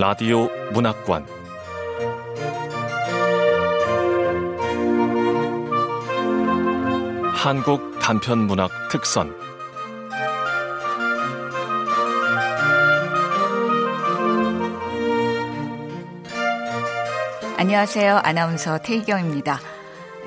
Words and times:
라디오 0.00 0.48
문학관 0.72 1.26
한국 7.34 7.98
단편 7.98 8.46
문학 8.46 8.70
특선 8.92 9.34
안녕하세요. 17.56 18.20
아나운서 18.22 18.78
태희경입니다. 18.78 19.58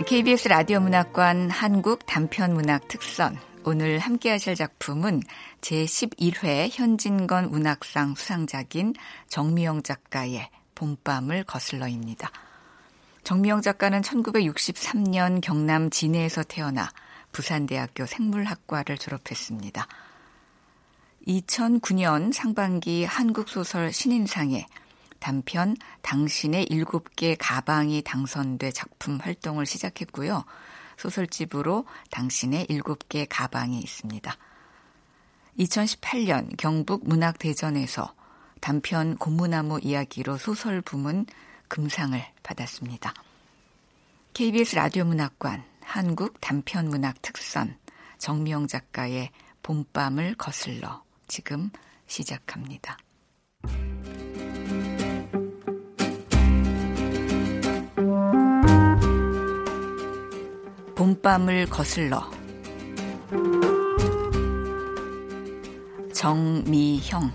KBS 0.05 0.49
라디오 0.49 0.81
문학관 0.81 1.49
한국 1.49 2.05
단편 2.05 2.53
문학 2.55 2.90
특선 2.90 3.38
오늘 3.63 3.99
함께 3.99 4.31
하실 4.31 4.55
작품은 4.55 5.22
제11회 5.61 6.70
현진건 6.71 7.51
문학상 7.51 8.15
수상작인 8.15 8.93
정미영 9.29 9.84
작가의 9.84 10.49
봄밤을 10.75 11.43
거슬러입니다. 11.43 12.31
정미영 13.23 13.61
작가는 13.61 14.01
1963년 14.01 15.41
경남 15.41 15.89
진해에서 15.91 16.43
태어나 16.43 16.89
부산대학교 17.31 18.05
생물학과를 18.05 18.97
졸업했습니다. 18.97 19.87
2009년 21.27 22.34
상반기 22.34 23.05
한국소설 23.05 23.93
신인상에 23.93 24.65
단편 25.20 25.77
당신의 26.01 26.65
일곱 26.71 27.15
개 27.15 27.35
가방이 27.35 28.01
당선돼 28.01 28.71
작품 28.71 29.20
활동을 29.21 29.67
시작했고요. 29.67 30.43
소설집으로 30.98 31.85
당신의 32.09 32.65
일곱 32.70 33.07
개 33.07 33.25
가방이 33.25 33.79
있습니다. 33.79 34.35
2018년 35.60 36.57
경북 36.57 37.07
문학대전에서 37.07 38.13
단편 38.60 39.18
고무나무 39.18 39.80
이야기로 39.82 40.38
소설 40.38 40.82
부문 40.82 41.26
금상을 41.68 42.21
받았습니다. 42.43 43.13
KBS 44.34 44.76
라디오 44.76 45.05
문학관 45.05 45.63
한국 45.82 46.40
단편 46.40 46.90
문학 46.90 47.21
특선 47.21 47.77
정미영 48.18 48.68
작가의 48.68 49.32
봄밤을 49.63 50.35
거슬러 50.35 51.04
지금 51.27 51.70
시작합니다. 52.08 52.98
봄밤을 60.96 61.65
거슬러 61.65 62.30
정미형 66.22 67.31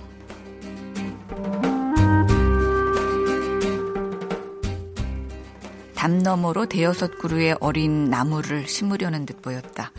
담 5.96 6.18
너머로 6.18 6.66
대여섯 6.66 7.18
그루의 7.18 7.56
어린 7.58 8.04
나무를 8.04 8.68
심으려는 8.68 9.26
듯 9.26 9.42
보였다. 9.42 9.90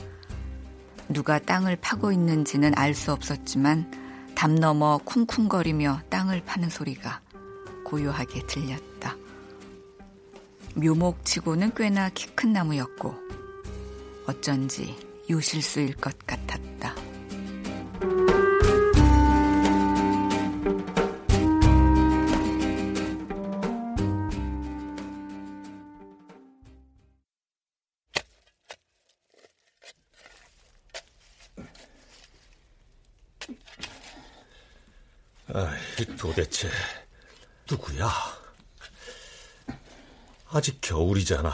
누가 1.09 1.37
땅을 1.37 1.75
파고 1.81 2.13
있는지는 2.13 2.77
알 2.77 2.93
수 2.95 3.11
없었지만 3.11 3.91
담 4.35 4.55
너머 4.55 4.99
쿵쿵거리며 5.03 6.03
땅을 6.09 6.43
파는 6.45 6.69
소리가 6.69 7.19
고요하게 7.83 8.47
들렸다. 8.47 9.17
묘목치고는 10.75 11.73
꽤나 11.75 12.07
키 12.07 12.33
큰 12.33 12.53
나무였고 12.53 13.13
어쩐지 14.27 14.95
유실수일 15.29 15.95
것 15.95 16.17
같았다. 16.25 17.06
아직 40.57 40.81
겨울이잖아. 40.81 41.53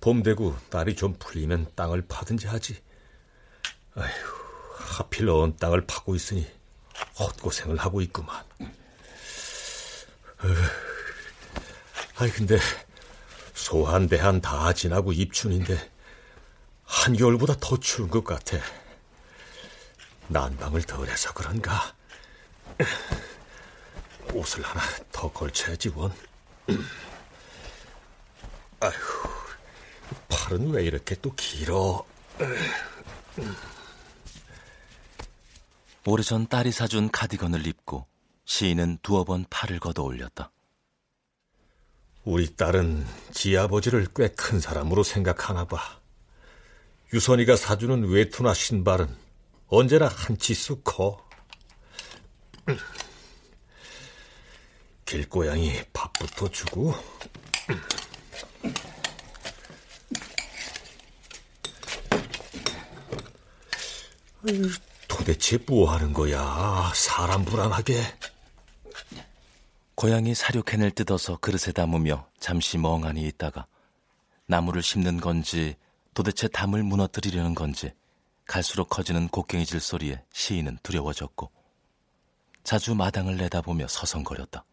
봄 0.00 0.24
되고 0.24 0.56
날이 0.70 0.96
좀 0.96 1.14
풀리면 1.14 1.70
땅을 1.76 2.02
파든지 2.08 2.48
하지. 2.48 2.82
아휴, 3.94 4.08
하필 4.76 5.30
언 5.30 5.56
땅을 5.56 5.86
파고 5.86 6.16
있으니 6.16 6.50
헛고생을 7.16 7.76
하고 7.76 8.00
있구만. 8.00 8.44
아이, 12.16 12.28
근데 12.30 12.58
소한 13.54 14.08
대한 14.08 14.40
다 14.40 14.72
지나고 14.72 15.12
입춘인데 15.12 15.92
한겨울보다 16.82 17.54
더 17.60 17.78
추운 17.78 18.10
것 18.10 18.24
같아. 18.24 18.58
난방을 20.26 20.82
덜 20.82 21.08
해서 21.08 21.32
그런가? 21.32 21.94
옷을 24.32 24.62
하나 24.64 24.82
더 25.12 25.32
걸쳐야지, 25.32 25.90
원. 25.90 26.12
아휴. 28.80 28.92
팔은 30.28 30.70
왜 30.70 30.84
이렇게 30.84 31.14
또 31.16 31.32
길어? 31.34 32.04
오래전 36.06 36.46
딸이 36.48 36.70
사준 36.72 37.10
카디건을 37.10 37.66
입고 37.66 38.06
시인은 38.44 38.98
두어 39.02 39.24
번 39.24 39.46
팔을 39.48 39.80
걷어 39.80 40.02
올렸다. 40.02 40.50
우리 42.24 42.54
딸은 42.56 43.06
지 43.32 43.56
아버지를 43.56 44.06
꽤 44.14 44.28
큰 44.28 44.60
사람으로 44.60 45.02
생각하나 45.02 45.64
봐. 45.64 46.00
유선이가 47.12 47.56
사주는 47.56 48.08
외투나 48.08 48.54
신발은 48.54 49.14
언제나 49.68 50.08
한 50.08 50.36
치수 50.38 50.80
커. 50.82 51.22
길고양이 55.04 55.82
밥부터 55.92 56.48
주고 56.50 56.94
도대체 65.08 65.58
뭐 65.66 65.90
하는 65.90 66.12
거야? 66.12 66.92
사람 66.94 67.44
불안하게. 67.44 68.02
고양이 69.94 70.34
사료캔을 70.34 70.90
뜯어서 70.90 71.38
그릇에 71.38 71.72
담으며 71.72 72.26
잠시 72.38 72.76
멍하니 72.76 73.26
있다가 73.28 73.66
나무를 74.46 74.82
심는 74.82 75.18
건지 75.18 75.76
도대체 76.12 76.46
담을 76.48 76.82
무너뜨리려는 76.82 77.54
건지 77.54 77.92
갈수록 78.46 78.90
커지는 78.90 79.28
곡괭이질 79.28 79.80
소리에 79.80 80.22
시인은 80.32 80.78
두려워졌고 80.82 81.50
자주 82.64 82.94
마당을 82.94 83.36
내다보며 83.36 83.88
서성거렸다. 83.88 84.64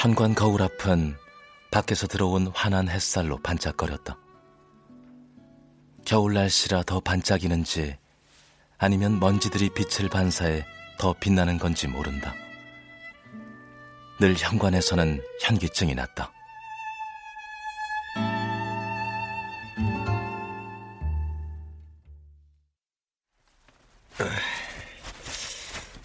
현관 0.00 0.32
거울 0.32 0.62
앞은 0.62 1.16
밖에서 1.72 2.06
들어온 2.06 2.52
환한 2.54 2.88
햇살로 2.88 3.36
반짝거렸다. 3.38 4.16
겨울 6.04 6.34
날씨라 6.34 6.84
더 6.84 7.00
반짝이는지 7.00 7.96
아니면 8.78 9.18
먼지들이 9.18 9.70
빛을 9.70 10.08
반사해 10.08 10.64
더 11.00 11.14
빛나는 11.14 11.58
건지 11.58 11.88
모른다. 11.88 12.32
늘 14.20 14.36
현관에서는 14.36 15.20
현기증이 15.40 15.96
났다. 15.96 16.30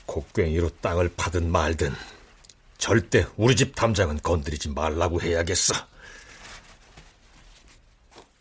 곡괭이로 0.07 0.69
땅을 0.81 1.13
파든 1.15 1.51
말든 1.51 1.93
절대 2.83 3.25
우리 3.37 3.55
집 3.55 3.75
담장은 3.75 4.19
건드리지 4.23 4.67
말라고 4.71 5.21
해야겠어. 5.21 5.73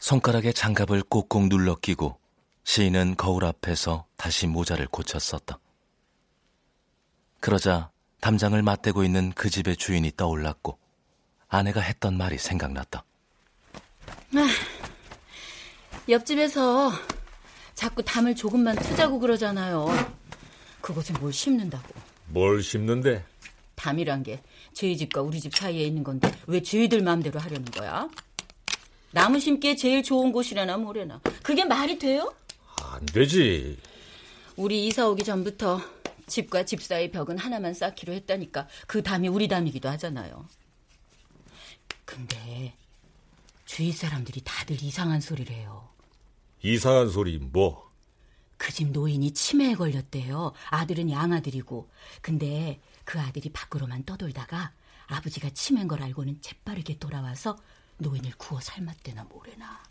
손가락에 0.00 0.50
장갑을 0.50 1.04
꾹꾹 1.04 1.48
눌러 1.48 1.76
끼고 1.76 2.18
시인은 2.64 3.14
거울 3.16 3.44
앞에서 3.44 4.04
다시 4.16 4.48
모자를 4.48 4.88
고쳤었다. 4.88 5.60
그러자 7.38 7.92
담장을 8.20 8.60
맞대고 8.60 9.04
있는 9.04 9.30
그 9.30 9.48
집의 9.48 9.76
주인이 9.76 10.10
떠올랐고 10.16 10.76
아내가 11.46 11.80
했던 11.80 12.18
말이 12.18 12.36
생각났다. 12.36 13.04
아, 14.34 14.48
옆집에서 16.08 16.90
자꾸 17.76 18.02
담을 18.02 18.34
조금만 18.34 18.74
트자고 18.74 19.20
그러잖아요. 19.20 19.86
그것에 20.80 21.12
뭘 21.20 21.32
심는다고. 21.32 21.94
뭘 22.26 22.60
심는데? 22.60 23.24
담이란 23.86 24.22
게 24.22 24.40
저희 24.72 24.96
집과 24.96 25.22
우리 25.22 25.40
집 25.40 25.56
사이에 25.56 25.84
있는 25.84 26.04
건데 26.04 26.32
왜 26.46 26.62
저희들 26.62 27.02
마음대로 27.02 27.40
하려는 27.40 27.64
거야? 27.64 28.08
나무 29.10 29.40
심기에 29.40 29.74
제일 29.74 30.04
좋은 30.04 30.30
곳이라나 30.30 30.76
뭐래나. 30.78 31.20
그게 31.42 31.64
말이 31.64 31.98
돼요? 31.98 32.32
안 32.80 33.04
되지. 33.06 33.76
우리 34.56 34.86
이사 34.86 35.08
오기 35.08 35.24
전부터 35.24 35.80
집과 36.28 36.64
집 36.64 36.80
사이 36.80 37.10
벽은 37.10 37.36
하나만 37.38 37.74
쌓기로 37.74 38.12
했다니까 38.12 38.68
그 38.86 39.02
담이 39.02 39.26
우리 39.26 39.48
담이기도 39.48 39.88
하잖아요. 39.90 40.46
근데 42.04 42.74
주위 43.64 43.90
사람들이 43.90 44.42
다들 44.44 44.80
이상한 44.80 45.20
소리를 45.20 45.52
해요. 45.54 45.88
이상한 46.62 47.08
소리 47.10 47.38
뭐? 47.38 47.90
그 48.56 48.72
집 48.72 48.92
노인이 48.92 49.32
치매에 49.32 49.74
걸렸대요. 49.74 50.52
아들은 50.70 51.10
양아들이고. 51.10 51.90
근데 52.20 52.80
그 53.04 53.20
아들이 53.20 53.50
밖으로만 53.50 54.04
떠돌다가 54.04 54.72
아버지가 55.06 55.50
치매인 55.50 55.88
걸 55.88 56.02
알고는 56.02 56.40
재빠르게 56.40 56.98
돌아와서 56.98 57.58
노인을 57.98 58.32
구워 58.38 58.60
삶았대나 58.60 59.24
뭐래나. 59.24 59.82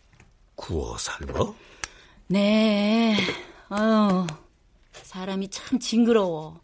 구워 0.56 0.98
삶아? 0.98 1.54
네. 2.28 3.18
아유, 3.70 4.26
사람이 4.94 5.50
참 5.50 5.80
징그러워. 5.80 6.62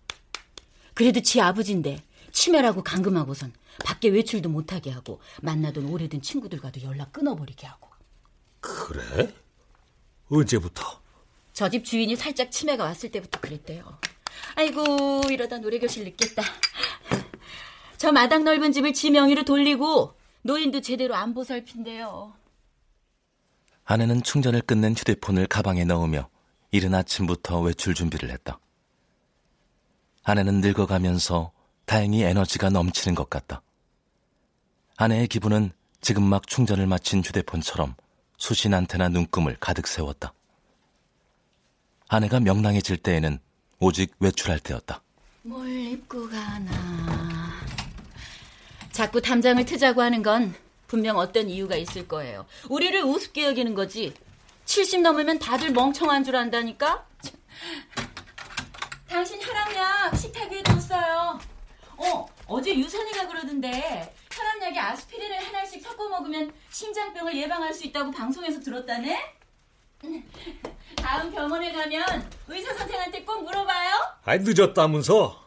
그래도 0.93 1.21
지 1.21 1.39
아버지인데 1.41 2.03
치매라고 2.31 2.83
감금하고선 2.83 3.53
밖에 3.85 4.09
외출도 4.09 4.49
못하게 4.49 4.91
하고 4.91 5.21
만나던 5.41 5.85
오래된 5.85 6.21
친구들과도 6.21 6.81
연락 6.83 7.13
끊어버리게 7.13 7.67
하고. 7.67 7.89
그래? 8.59 9.33
언제부터? 10.29 11.01
저 11.53 11.69
집 11.69 11.85
주인이 11.85 12.15
살짝 12.15 12.51
치매가 12.51 12.83
왔을 12.83 13.11
때부터 13.11 13.39
그랬대요. 13.39 13.99
아이고 14.55 15.21
이러다 15.29 15.59
노래교실 15.59 16.03
늦겠다. 16.05 16.43
저 17.97 18.11
마당 18.11 18.43
넓은 18.43 18.71
집을 18.71 18.93
지 18.93 19.09
명의로 19.09 19.43
돌리고 19.43 20.13
노인도 20.43 20.81
제대로 20.81 21.15
안 21.15 21.33
보살핀대요. 21.33 22.33
아내는 23.85 24.21
충전을 24.23 24.61
끝낸 24.61 24.93
휴대폰을 24.93 25.47
가방에 25.47 25.85
넣으며 25.85 26.29
이른 26.71 26.93
아침부터 26.93 27.61
외출 27.61 27.93
준비를 27.93 28.29
했다. 28.29 28.59
아내는 30.23 30.61
늙어가면서 30.61 31.51
다행히 31.85 32.23
에너지가 32.23 32.69
넘치는 32.69 33.15
것 33.15 33.29
같다. 33.29 33.61
아내의 34.97 35.27
기분은 35.27 35.71
지금 36.01 36.23
막 36.23 36.47
충전을 36.47 36.85
마친 36.85 37.23
휴대폰처럼 37.23 37.95
수신 38.37 38.73
안테나 38.73 39.09
눈금을 39.09 39.57
가득 39.59 39.87
세웠다. 39.87 40.33
아내가 42.09 42.39
명랑해질 42.39 42.97
때에는 42.97 43.39
오직 43.79 44.15
외출할 44.19 44.59
때였다. 44.59 45.01
뭘 45.43 45.69
입고 45.69 46.29
가나. 46.29 47.51
자꾸 48.91 49.21
담장을 49.21 49.63
트자고 49.65 50.01
하는 50.01 50.23
건 50.23 50.55
분명 50.87 51.17
어떤 51.17 51.49
이유가 51.49 51.75
있을 51.75 52.07
거예요. 52.07 52.45
우리를 52.69 53.03
우습게 53.03 53.45
여기는 53.45 53.75
거지. 53.75 54.13
70 54.65 55.01
넘으면 55.01 55.39
다들 55.39 55.71
멍청한 55.71 56.23
줄 56.23 56.35
안다니까? 56.35 57.05
당신 59.07 59.39
혈압약 59.41 60.17
식탁 60.17 60.51
위에 60.51 60.63
뒀어요. 60.63 61.39
어, 61.97 62.25
어제 62.47 62.75
유선이가 62.77 63.27
그러던데 63.27 64.13
혈압약에 64.31 64.79
아스피린을 64.79 65.45
하나씩 65.45 65.81
섞어 65.81 66.09
먹으면 66.09 66.51
심장병을 66.69 67.35
예방할 67.37 67.73
수 67.73 67.85
있다고 67.85 68.11
방송에서 68.11 68.59
들었다네? 68.59 69.35
다음 70.95 71.31
병원에 71.31 71.71
가면 71.71 72.29
의사 72.47 72.73
선생한테 72.75 73.23
꼭 73.23 73.43
물어봐요. 73.43 74.17
아이 74.23 74.39
늦었다면서? 74.39 75.43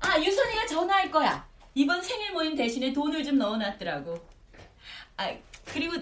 아, 0.00 0.18
유선이가 0.20 0.66
전화할 0.66 1.10
거야. 1.10 1.48
이번 1.74 2.02
생일 2.02 2.32
모임 2.32 2.56
대신에 2.56 2.92
돈을 2.92 3.24
좀 3.24 3.38
넣어놨더라고. 3.38 4.18
아, 5.16 5.34
그리고 5.66 5.94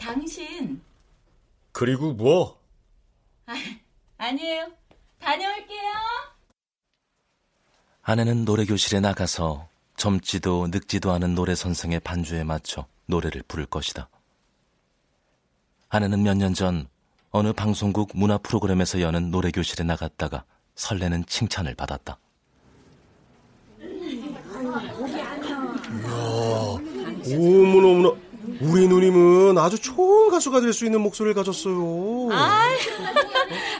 당신. 0.00 0.82
그리고 1.72 2.12
뭐? 2.12 2.60
아, 3.46 3.54
아니에요. 4.18 4.70
다녀올게요. 5.20 5.92
아내는 8.02 8.44
노래 8.44 8.64
교실에 8.64 9.00
나가서 9.00 9.68
젊지도 9.96 10.68
늙지도 10.70 11.12
않은 11.12 11.34
노래 11.34 11.54
선생의 11.54 12.00
반주에 12.00 12.42
맞춰 12.44 12.86
노래를 13.06 13.42
부를 13.46 13.66
것이다. 13.66 14.08
아내는 15.88 16.22
몇 16.22 16.34
년 16.36 16.54
전 16.54 16.88
어느 17.32 17.52
방송국 17.52 18.10
문화 18.14 18.36
프로그램에서 18.38 19.00
여는 19.00 19.30
노래교실에 19.30 19.84
나갔다가 19.84 20.44
설레는 20.74 21.24
칭찬을 21.26 21.74
받았다. 21.74 22.18
어머나 27.32 27.88
어머나 27.88 28.12
우리 28.60 28.88
누님은 28.88 29.56
아주 29.58 29.78
좋은 29.80 30.30
가수가 30.30 30.60
될 30.60 30.72
수 30.72 30.84
있는 30.84 31.00
목소리를 31.00 31.34
가졌어요. 31.34 32.28
아이, 32.32 32.76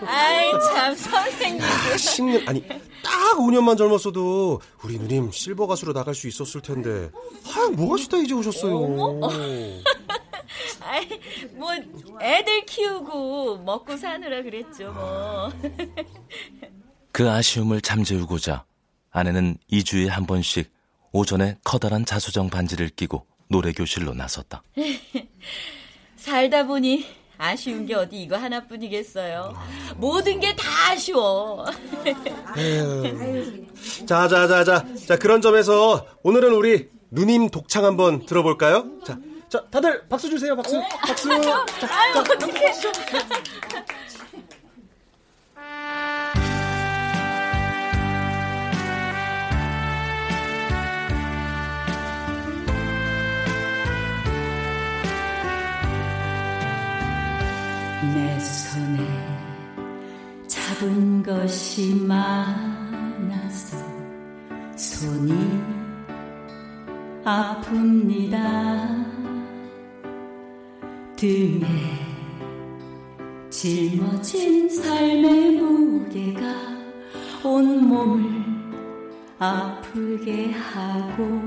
아이 0.07 0.53
참 0.53 0.95
선생님. 0.95 1.61
아, 1.63 1.67
10년 1.97 2.49
아니 2.49 2.67
딱 3.03 3.37
5년만 3.39 3.77
젊었어도 3.77 4.61
우리 4.85 4.99
누님 4.99 5.31
실버 5.33 5.67
가수로 5.67 5.93
나갈 5.93 6.15
수 6.15 6.27
있었을 6.29 6.61
텐데. 6.63 7.11
아, 7.55 7.69
뭐 7.73 7.93
하시다 7.95 8.17
이제 8.19 8.35
오셨어요. 8.35 9.21
아이, 10.93 11.09
뭐 11.53 11.71
애들 12.21 12.67
키우고 12.67 13.59
먹고 13.59 13.97
사느라 13.97 14.43
그랬죠, 14.43 14.93
뭐. 14.93 15.51
그 17.13 17.31
아쉬움을 17.31 17.81
잠재우고자 17.81 18.65
아내는 19.11 19.57
2주에 19.71 20.09
한 20.09 20.27
번씩 20.27 20.71
오전에 21.13 21.57
커다란 21.65 22.05
자수정 22.05 22.51
반지를 22.51 22.89
끼고 22.91 23.27
노래 23.49 23.73
교실로 23.73 24.15
나섰다. 24.15 24.63
살다 26.17 26.67
보니 26.67 27.05
아쉬운 27.39 27.87
게 27.87 27.95
어디 27.95 28.23
이거 28.23 28.37
하나뿐이겠어요. 28.37 29.55
모든 29.97 30.41
게 30.41 30.55
다 30.55 30.93
아쉬워. 30.93 31.65
자 34.07 34.29
자 34.29 34.47
자 34.47 34.65
자 34.65 34.85
자 35.07 35.17
그런 35.19 35.41
점에서 35.41 36.07
오늘은 36.23 36.53
우리 36.55 36.89
누님 37.11 37.49
독창 37.51 37.85
한번 37.85 38.25
들어볼까요? 38.27 38.87
자. 39.05 39.19
자, 39.53 39.63
다들 39.71 40.09
박수 40.09 40.31
주세요, 40.31 40.57
박수. 40.57 40.81
박수. 41.07 41.29
자, 41.29 41.87
아유, 41.91 42.15
어떡해. 42.21 42.73
내 58.15 58.41
손에 58.41 59.07
잡은 60.47 61.23
것이 61.23 61.95
많아서 62.07 63.77
손이 64.79 65.63
아픕니다. 67.23 69.13
등에 71.23 71.67
짊어진 73.49 74.69
삶의 74.69 75.53
무게가 75.53 76.43
온 77.45 77.87
몸을 77.87 78.43
아프게 79.39 80.51
하고 80.51 81.41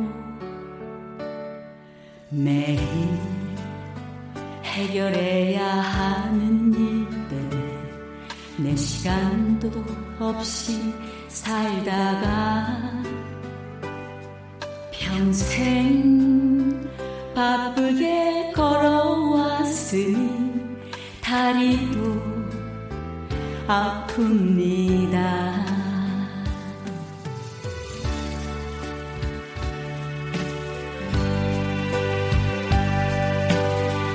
매일 2.29 2.79
해결해야 4.63 5.67
하는 5.67 6.74
일들에 6.74 7.62
내 8.55 8.74
시간도 8.77 9.70
없이 10.20 10.94
살다가 11.27 12.79
평생 14.89 16.25
바쁘게 17.36 18.15
다리 21.46 21.92
도 21.92 22.20
아픕니다. 23.68 25.16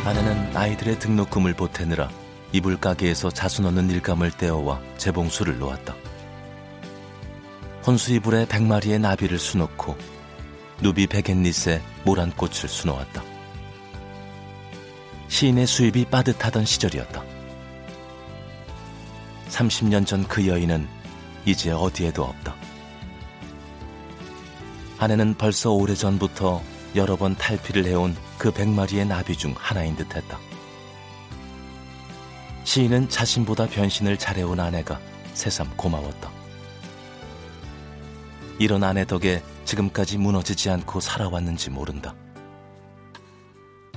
아내는 0.05 0.57
아이들의 0.57 0.99
등록금을 0.99 1.55
보태느라 1.55 2.11
이불 2.51 2.81
가게에서 2.81 3.31
자수 3.31 3.63
넣는 3.63 3.91
일감을 3.91 4.33
떼어와 4.33 4.81
재봉수를 4.97 5.61
놓았다. 5.61 5.95
혼수 7.87 8.13
이불에 8.13 8.47
백마리의 8.49 8.99
나비를 8.99 9.39
수놓고 9.39 9.97
누비 10.83 11.07
백엔닛에 11.07 11.81
모란꽃을 12.05 12.69
수놓았다. 12.69 13.30
시인의 15.31 15.67
수입이 15.67 16.07
빠듯하던 16.07 16.67
시절이었다. 16.67 17.23
30년 19.49 20.05
전 20.07 20.25
그 20.29 20.47
여인은 20.47 20.87
이제 21.47 21.71
어디에도 21.71 22.25
없다. 22.25 22.55
아내는 24.99 25.35
벌써 25.35 25.71
오래전부터 25.71 26.61
여러 26.97 27.17
번 27.17 27.37
탈피를 27.37 27.87
해온 27.87 28.15
그 28.37 28.51
백마리의 28.51 29.07
나비 29.07 29.37
중 29.37 29.55
하나인 29.57 29.97
듯 29.97 30.15
했다. 30.15 30.39
시인은 32.65 33.09
자신보다 33.09 33.69
변신을 33.69 34.19
잘해온 34.19 34.61
아내가 34.61 35.01
새삼 35.33 35.77
고마웠다. 35.77 36.31
이런 38.59 38.83
아내 38.85 39.07
덕에 39.07 39.43
지금까지 39.65 40.19
무너지지 40.19 40.69
않고 40.71 41.01
살아왔는지 41.01 41.71
모른다. 41.71 42.15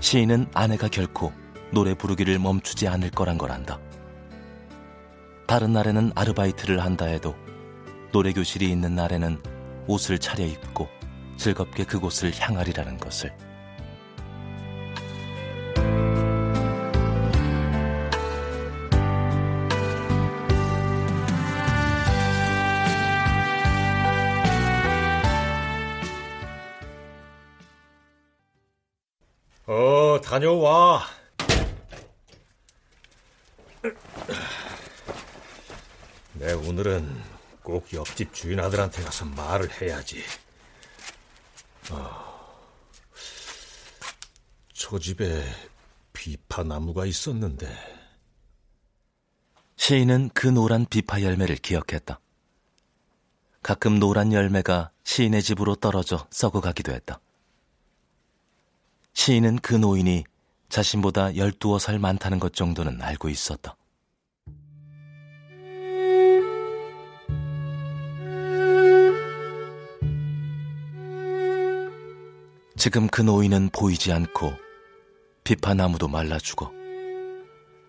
시인은 0.03 0.47
아내가 0.53 0.89
결코 0.89 1.31
노래 1.71 1.93
부르기를 1.93 2.37
멈추지 2.37 2.89
않을 2.89 3.09
거란 3.09 3.37
걸 3.37 3.53
안다. 3.53 3.79
다른 5.47 5.71
날에는 5.71 6.11
아르바이트를 6.13 6.83
한다 6.83 7.05
해도 7.05 7.35
노래 8.11 8.33
교실이 8.33 8.69
있는 8.69 8.95
날에는 8.95 9.41
옷을 9.87 10.19
차려입고 10.19 10.89
즐겁게 11.37 11.85
그곳을 11.85 12.33
향하리라는 12.37 12.97
것을. 12.97 13.33
어, 29.65 30.19
다녀와. 30.21 31.05
내 36.33 36.51
오늘은 36.51 37.21
꼭 37.61 37.93
옆집 37.93 38.33
주인 38.33 38.59
아들한테 38.59 39.01
가서 39.03 39.23
말을 39.23 39.81
해야지. 39.81 40.21
어, 41.91 42.65
저 44.73 44.99
집에 44.99 45.45
비파나무가 46.11 47.05
있었는데. 47.05 47.73
시인은 49.77 50.31
그 50.33 50.47
노란 50.47 50.85
비파 50.85 51.21
열매를 51.21 51.55
기억했다. 51.55 52.19
가끔 53.61 53.97
노란 53.97 54.33
열매가 54.33 54.91
시인의 55.05 55.41
집으로 55.41 55.75
떨어져 55.75 56.27
썩어가기도 56.31 56.91
했다. 56.91 57.21
시인은 59.13 59.57
그 59.59 59.75
노인이 59.75 60.23
자신보다 60.69 61.31
12살 61.31 61.99
많다는 61.99 62.39
것 62.39 62.53
정도는 62.53 63.01
알고 63.01 63.29
있었다. 63.29 63.75
지금 72.75 73.07
그 73.07 73.21
노인은 73.21 73.69
보이지 73.69 74.11
않고 74.11 74.53
비파나무도 75.43 76.07
말라 76.07 76.37
죽어 76.37 76.71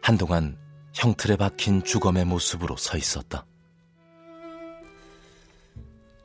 한동안 0.03 0.59
형틀에 0.93 1.37
박힌 1.37 1.83
주검의 1.83 2.25
모습으로 2.27 2.77
서 2.77 2.97
있었다. 2.97 3.47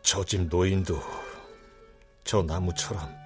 저 0.01 0.23
집 0.23 0.41
노인도 0.47 1.01
저 2.23 2.43
나무처럼 2.43 3.18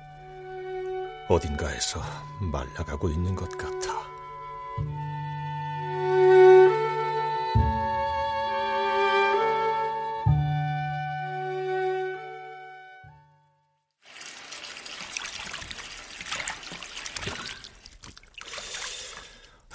어딘가에서 1.29 2.01
말라가고 2.39 3.09
있는 3.09 3.35
것 3.35 3.49
같아. 3.57 4.03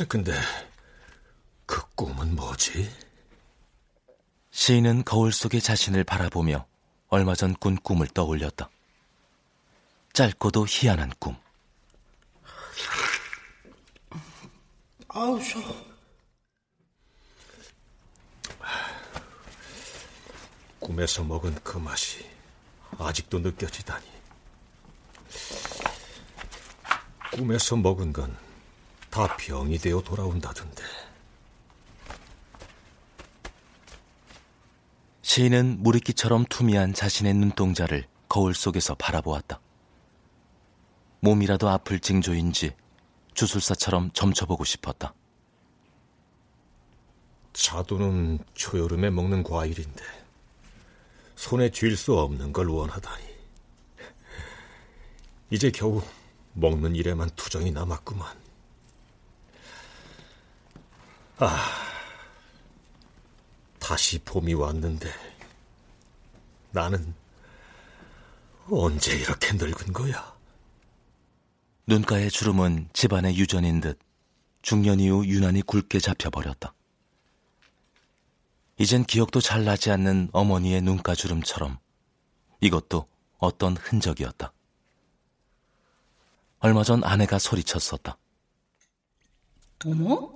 근데 0.09 0.33
그 1.67 1.83
꿈은 1.95 2.35
뭐지? 2.37 2.89
시인은 4.51 5.05
거울 5.05 5.33
속의 5.33 5.61
자신을 5.61 6.05
바라보며 6.05 6.67
얼마 7.09 7.35
전 7.35 7.55
꾼 7.59 7.77
꿈을 7.77 8.07
떠올렸다. 8.09 8.71
짧고도 10.19 10.67
희한한 10.69 11.13
꿈. 11.21 11.37
아우, 15.07 15.41
셔. 15.41 15.61
꿈에서 20.81 21.23
먹은 21.23 21.55
그 21.63 21.79
맛이 21.79 22.29
아직도 22.99 23.39
느껴지다니. 23.39 24.07
꿈에서 27.31 27.77
먹은 27.77 28.13
건 28.13 28.37
다 29.11 29.37
병이 29.37 29.79
되어 29.79 30.01
돌아온다던데. 30.01 30.83
시인은 35.23 35.85
무리끼처럼 35.85 36.45
투미한 36.47 36.93
자신의 36.93 37.35
눈동자를 37.35 38.09
거울 38.29 38.57
속에서 38.57 38.97
바라보았다. 38.97 39.61
몸이라도 41.21 41.69
아플 41.69 42.01
징조인지 42.01 42.75
주술사처럼 43.35 44.11
점쳐보고 44.13 44.65
싶었다. 44.65 45.15
자두는 47.53 48.39
초여름에 48.55 49.11
먹는 49.11 49.43
과일인데 49.43 50.05
손에 51.37 51.71
쥘 51.71 51.97
수 51.97 52.19
없는 52.19 52.53
걸 52.53 52.69
원하다니. 52.69 53.25
이제 55.51 55.71
겨우 55.71 56.03
먹는 56.53 56.95
일에만 56.95 57.31
투정이 57.37 57.71
남았구만. 57.71 58.37
아, 61.39 61.69
다시 63.79 64.19
봄이 64.21 64.55
왔는데 64.55 65.13
나는 66.71 67.15
언제 68.71 69.17
이렇게 69.17 69.53
늙은 69.55 69.93
거야? 69.93 70.38
눈가의 71.89 72.31
주름은 72.31 72.91
집안의 72.93 73.39
유전인 73.39 73.81
듯 73.81 73.99
중년 74.61 75.01
이후 75.01 75.25
유난히 75.25 75.63
굵게 75.63 76.01
잡혀버렸다. 76.01 76.75
이젠 78.77 79.05
기억도 79.05 79.41
잘 79.41 79.65
나지 79.65 79.91
않는 79.91 80.29
어머니의 80.33 80.83
눈가 80.83 81.15
주름처럼 81.15 81.79
이것도 82.61 83.07
어떤 83.39 83.75
흔적이었다. 83.75 84.53
얼마 86.59 86.85
전 86.85 87.03
아내가 87.03 87.39
소리쳤었다. 87.39 88.19
어머? 89.87 90.31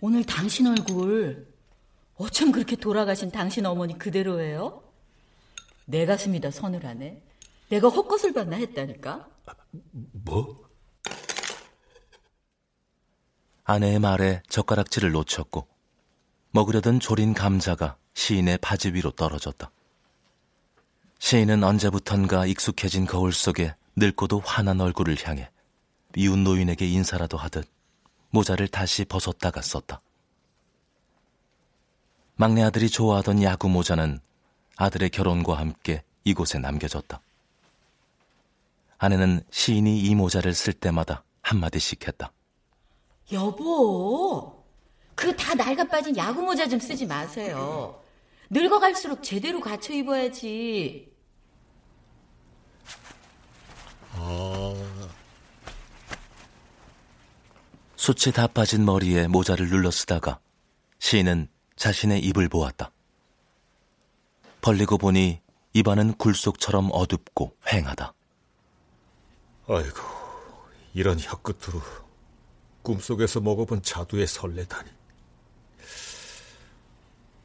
오늘 0.00 0.24
당신 0.24 0.66
얼굴 0.66 1.54
어쩜 2.16 2.50
그렇게 2.50 2.74
돌아가신 2.74 3.30
당신 3.30 3.64
어머니 3.64 3.96
그대로예요? 3.96 4.82
내 5.84 6.04
가슴이 6.04 6.40
다 6.40 6.50
서늘하네. 6.50 7.22
내가 7.68 7.88
헛것을 7.88 8.32
봤나 8.32 8.56
했다니까. 8.56 9.31
뭐? 10.12 10.70
아내의 13.64 13.98
말에 13.98 14.42
젓가락질을 14.48 15.12
놓쳤고 15.12 15.66
먹으려던 16.50 17.00
조린 17.00 17.32
감자가 17.32 17.96
시인의 18.14 18.58
바지 18.58 18.90
위로 18.90 19.10
떨어졌다. 19.10 19.70
시인은 21.18 21.62
언제부턴가 21.62 22.46
익숙해진 22.46 23.06
거울 23.06 23.32
속에 23.32 23.74
늙고도 23.96 24.40
환한 24.40 24.80
얼굴을 24.80 25.16
향해 25.24 25.50
이웃 26.16 26.36
노인에게 26.36 26.86
인사라도 26.86 27.36
하듯 27.38 27.66
모자를 28.30 28.68
다시 28.68 29.04
벗었다가 29.04 29.62
썼다. 29.62 30.02
막내 32.34 32.62
아들이 32.62 32.90
좋아하던 32.90 33.42
야구 33.42 33.68
모자는 33.68 34.18
아들의 34.76 35.10
결혼과 35.10 35.58
함께 35.58 36.02
이곳에 36.24 36.58
남겨졌다. 36.58 37.20
아내는 39.06 39.42
시인이 39.50 39.98
이 39.98 40.14
모자를 40.14 40.54
쓸 40.54 40.72
때마다 40.72 41.24
한마디씩 41.42 42.06
했다. 42.06 42.30
여보, 43.32 44.64
그 45.16 45.34
다 45.34 45.56
낡아 45.56 45.82
빠진 45.88 46.16
야구 46.16 46.40
모자 46.42 46.68
좀 46.68 46.78
쓰지 46.78 47.04
마세요. 47.06 48.00
늙어갈수록 48.48 49.24
제대로 49.24 49.60
갖춰 49.60 49.92
입어야지. 49.92 51.12
아, 54.12 54.74
숱이 57.96 58.32
다 58.34 58.46
빠진 58.46 58.84
머리에 58.84 59.26
모자를 59.26 59.68
눌러 59.68 59.90
쓰다가 59.90 60.38
시인은 61.00 61.48
자신의 61.74 62.20
입을 62.20 62.48
보았다. 62.48 62.92
벌리고 64.60 64.96
보니 64.96 65.40
입안은 65.72 66.14
굴속처럼 66.18 66.90
어둡고 66.92 67.56
휑하다. 67.64 68.12
아이고, 69.68 70.00
이런 70.92 71.18
혀끝으로 71.20 71.80
꿈속에서 72.82 73.40
먹어본 73.40 73.82
자두의 73.82 74.26
설레다니. 74.26 74.90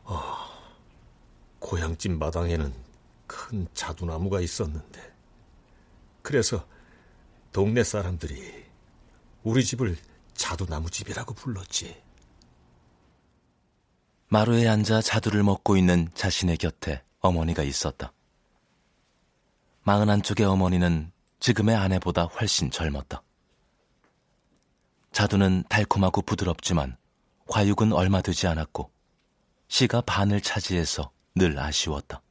아, 0.05 0.49
고향집 1.59 2.13
마당에는 2.13 2.73
큰 3.27 3.67
자두나무가 3.73 4.41
있었는데, 4.41 5.13
그래서 6.21 6.65
동네 7.51 7.83
사람들이 7.83 8.65
우리 9.43 9.63
집을 9.63 9.95
자두나무집이라고 10.33 11.33
불렀지. 11.33 12.01
마루에 14.29 14.67
앉아 14.67 15.01
자두를 15.01 15.43
먹고 15.43 15.77
있는 15.77 16.09
자신의 16.13 16.57
곁에 16.57 17.01
어머니가 17.19 17.63
있었다. 17.63 18.11
마흔 19.83 20.09
한쪽의 20.09 20.45
어머니는 20.45 21.11
지금의 21.39 21.75
아내보다 21.75 22.23
훨씬 22.23 22.71
젊었다. 22.71 23.23
자두는 25.11 25.63
달콤하고 25.69 26.21
부드럽지만 26.21 26.97
과육은 27.47 27.93
얼마 27.93 28.21
되지 28.21 28.47
않았고 28.47 28.91
씨가 29.67 30.01
반을 30.01 30.41
차지해서 30.41 31.11
늘 31.35 31.57
아쉬웠다. 31.57 32.21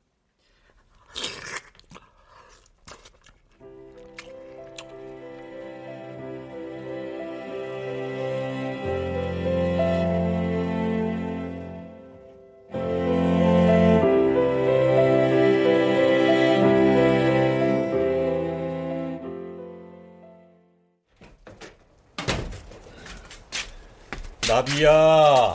나비야, 24.77 25.55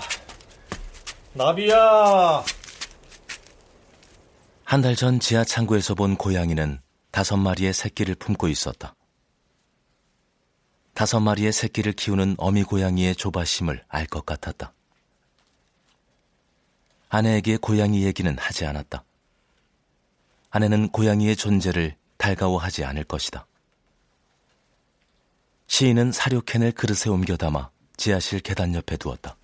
나비야. 1.34 2.44
한 4.66 4.82
달 4.82 4.96
전 4.96 5.20
지하 5.20 5.44
창고에서 5.44 5.94
본 5.94 6.16
고양이는 6.16 6.80
다섯 7.12 7.38
마리의 7.38 7.72
새끼를 7.74 8.16
품고 8.16 8.48
있었다. 8.48 8.96
다섯 10.96 11.20
마리의 11.20 11.54
새끼를 11.54 11.94
키우는 11.94 12.36
어미 12.40 12.64
고양이의 12.64 13.16
조바심을 13.16 13.84
알 13.90 14.08
것 14.08 14.26
같았다. 14.26 14.74
아내에게 17.10 17.58
고양이 17.58 18.04
얘기는 18.04 18.36
하지 18.40 18.66
않았다. 18.66 19.04
아내는 20.50 20.90
고양이의 20.90 21.36
존재를 21.36 21.96
달가워하지 22.18 22.86
않을 22.86 23.04
것이다. 23.04 23.46
시인은 25.68 26.12
사료캔을 26.12 26.72
그릇에 26.72 27.12
옮겨 27.14 27.38
담아 27.38 27.70
지하실 28.02 28.40
계단 28.40 28.74
옆에 28.74 28.98
두었다. 28.98 29.38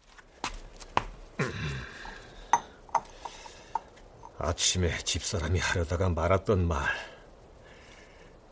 아침에 4.40 4.98
집사람이 4.98 5.60
하려다가 5.60 6.10
말았던 6.10 6.68
말. 6.68 6.84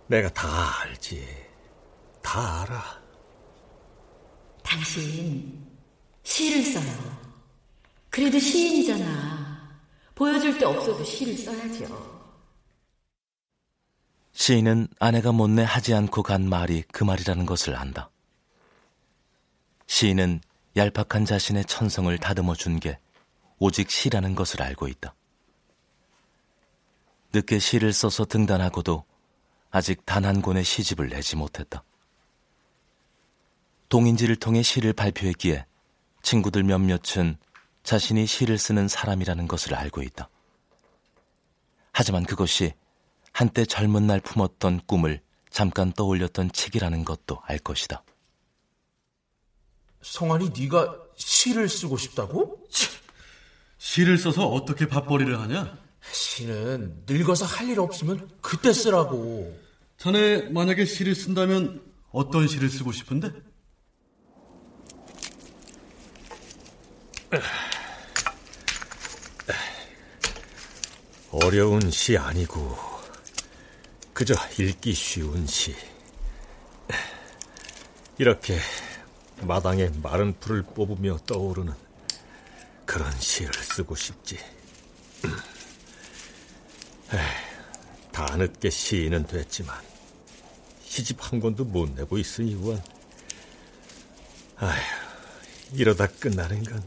내가 0.06 0.30
다 0.30 0.48
알지. 0.84 1.28
다 2.22 2.62
알아. 2.62 3.02
당신 4.62 5.68
시를 6.22 6.62
써요. 6.62 7.20
그래도 8.12 8.38
시인이잖아. 8.38 9.80
보여줄 10.14 10.60
데 10.60 10.66
없어도 10.66 11.04
시를 11.04 11.36
써야죠. 11.36 12.30
시인은 14.34 14.88
아내가 15.00 15.32
못내 15.32 15.64
하지 15.64 15.96
않고 15.96 16.22
간 16.22 16.48
말이 16.48 16.84
그 16.92 17.04
말이라는 17.04 17.48
것을 17.48 17.76
안다. 17.76 18.12
시인은 19.88 20.42
얄팍한 20.75 21.25
자신의 21.25 21.65
천성을 21.65 22.15
다듬어 22.18 22.56
준 22.56 22.80
게 22.80 23.00
오직 23.60 23.89
시라는 23.89 24.36
것을 24.36 24.62
알고 24.62 24.88
있다. 24.88 25.15
늦게 27.34 27.60
시를 27.60 27.94
써서 27.94 28.25
등단하고도 28.25 29.05
아직 29.72 30.05
단 30.05 30.25
한 30.25 30.42
권의 30.42 30.64
시집을 30.64 31.10
내지 31.10 31.36
못했다. 31.36 31.83
동인지를 33.90 34.36
통해 34.38 34.62
시를 34.62 34.94
발표했기에 34.94 35.66
친구들 36.22 36.64
몇몇은 36.64 37.38
자신이 37.83 38.25
시를 38.25 38.57
쓰는 38.57 38.88
사람이라는 38.88 39.48
것을 39.48 39.75
알고 39.75 40.01
있다. 40.01 40.29
하지만 41.94 42.25
그것이 42.25 42.74
한때 43.31 43.64
젊은 43.66 44.07
날 44.07 44.20
품었던 44.20 44.81
꿈을 44.88 45.22
잠깐 45.50 45.94
떠올렸던 45.94 46.51
책이라는 46.51 47.05
것도 47.05 47.40
알 47.44 47.60
것이다. 47.60 48.03
성환이 50.05 50.51
네가 50.57 50.96
시를 51.15 51.68
쓰고 51.68 51.98
싶다고? 51.98 52.63
시를 53.77 54.18
써서 54.18 54.48
어떻게 54.48 54.87
밥벌이를 54.87 55.39
하냐? 55.41 55.77
시는 56.11 57.03
늙어서 57.07 57.46
할 57.46 57.70
일 57.70 57.79
없으면 57.79 58.29
그때 58.41 58.72
쓰라고. 58.72 59.59
자네 59.98 60.50
만약에 60.50 60.85
시를 60.85 61.15
쓴다면 61.15 61.81
어떤 62.11 62.48
시를 62.48 62.70
쓰고 62.70 62.91
싶은데? 62.91 63.31
어려운 71.31 71.91
시 71.91 72.18
아니고 72.18 72.77
그저 74.13 74.35
읽기 74.57 74.94
쉬운 74.94 75.46
시. 75.48 75.75
이렇게 78.18 78.57
마당에 79.42 79.90
마른 80.02 80.34
풀을 80.40 80.64
뽑으며 80.64 81.18
떠오르는 81.26 81.74
그런 82.86 83.12
시를 83.20 83.54
쓰고 83.54 83.96
싶지. 83.96 84.38
에이, 87.14 87.20
다 88.12 88.36
늦게 88.38 88.70
시인은 88.70 89.28
됐지만 89.28 89.80
시집 90.84 91.18
한 91.20 91.40
권도 91.40 91.66
못 91.66 91.90
내고 91.92 92.18
있으니 92.18 92.56
원. 92.56 92.82
아휴, 94.58 94.82
이러다 95.74 96.08
끝나는 96.08 96.64
건. 96.64 96.84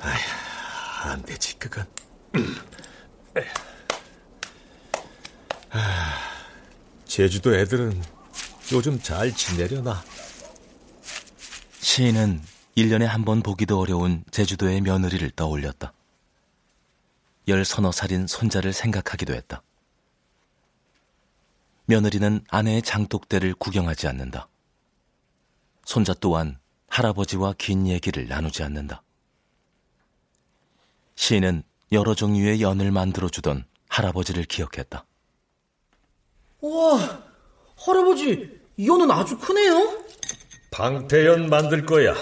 아휴, 0.00 1.10
안 1.10 1.22
되지, 1.22 1.58
그건. 1.58 1.86
아, 5.70 6.18
제주도 7.04 7.54
애들은 7.54 8.02
요즘 8.72 9.00
잘 9.00 9.34
지내려나? 9.34 10.02
시인은 11.88 12.42
1년에 12.76 13.04
한 13.06 13.24
번 13.24 13.40
보기도 13.40 13.80
어려운 13.80 14.22
제주도의 14.30 14.82
며느리를 14.82 15.30
떠올렸다. 15.30 15.94
열 17.48 17.64
서너 17.64 17.92
살인 17.92 18.26
손자를 18.26 18.74
생각하기도 18.74 19.32
했다. 19.32 19.62
며느리는 21.86 22.44
아내의 22.50 22.82
장독대를 22.82 23.54
구경하지 23.54 24.06
않는다. 24.06 24.48
손자 25.86 26.12
또한 26.12 26.58
할아버지와 26.88 27.54
긴 27.56 27.86
얘기를 27.86 28.28
나누지 28.28 28.62
않는다. 28.62 29.02
시인은 31.14 31.62
여러 31.92 32.14
종류의 32.14 32.60
연을 32.60 32.92
만들어주던 32.92 33.64
할아버지를 33.88 34.44
기억했다. 34.44 35.06
와, 36.60 37.22
할아버지, 37.78 38.60
이 38.76 38.86
연은 38.86 39.10
아주 39.10 39.38
크네요? 39.38 40.04
방패연 40.70 41.48
만들 41.48 41.86
거야. 41.86 42.14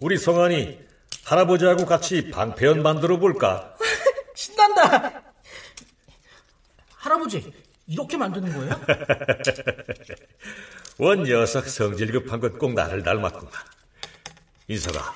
우리 0.00 0.18
성환이 0.18 0.78
할아버지하고 1.24 1.86
같이 1.86 2.30
방패연 2.30 2.82
만들어 2.82 3.18
볼까? 3.18 3.76
신난다! 4.34 5.22
할아버지, 6.96 7.52
이렇게 7.86 8.16
만드는 8.16 8.52
거예요? 8.52 8.80
원 10.98 11.22
녀석 11.22 11.66
성질 11.66 12.12
급한 12.12 12.40
것꼭 12.40 12.74
나를 12.74 13.02
닮았구나. 13.02 13.50
인서가 14.68 15.14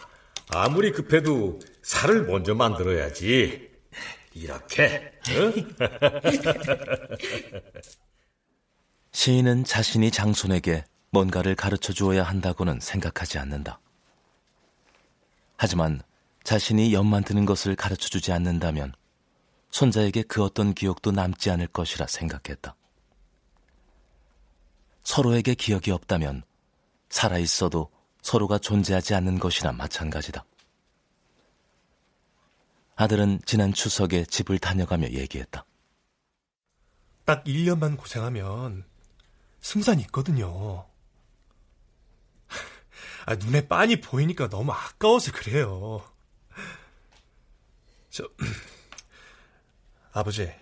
아무리 0.48 0.92
급해도 0.92 1.58
살을 1.82 2.24
먼저 2.24 2.54
만들어야지. 2.54 3.70
이렇게. 4.34 5.12
응? 5.30 5.76
시인은 9.12 9.64
자신이 9.64 10.10
장손에게 10.10 10.84
뭔가를 11.14 11.54
가르쳐 11.54 11.92
주어야 11.92 12.24
한다고는 12.24 12.80
생각하지 12.80 13.38
않는다. 13.38 13.78
하지만 15.56 16.02
자신이 16.42 16.92
연만 16.92 17.22
드는 17.22 17.46
것을 17.46 17.76
가르쳐 17.76 18.08
주지 18.08 18.32
않는다면 18.32 18.92
손자에게 19.70 20.24
그 20.24 20.42
어떤 20.42 20.74
기억도 20.74 21.12
남지 21.12 21.50
않을 21.50 21.68
것이라 21.68 22.06
생각했다. 22.08 22.74
서로에게 25.04 25.54
기억이 25.54 25.92
없다면 25.92 26.42
살아 27.08 27.38
있어도 27.38 27.90
서로가 28.20 28.58
존재하지 28.58 29.14
않는 29.14 29.38
것이나 29.38 29.70
마찬가지다. 29.70 30.44
아들은 32.96 33.40
지난 33.44 33.72
추석에 33.72 34.24
집을 34.24 34.58
다녀가며 34.58 35.10
얘기했다. 35.10 35.64
딱 37.24 37.44
1년만 37.44 37.96
고생하면 37.96 38.84
승산이 39.60 40.02
있거든요. 40.02 40.86
아, 43.26 43.34
눈에 43.36 43.66
빤히 43.68 44.00
보이니까 44.00 44.48
너무 44.48 44.72
아까워서 44.72 45.32
그래요. 45.32 46.04
저, 48.10 48.28
아버지, 50.12 50.52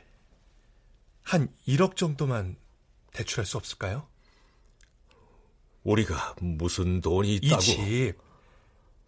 한 1.23 1.49
1억 1.67 1.97
정도만 1.97 2.57
대출할 3.13 3.45
수 3.47 3.57
없을까요? 3.57 4.09
우리가 5.83 6.37
무슨 6.41 7.01
돈이 7.01 7.37
있다고? 7.37 7.61
이 7.63 7.65
집 7.65 8.15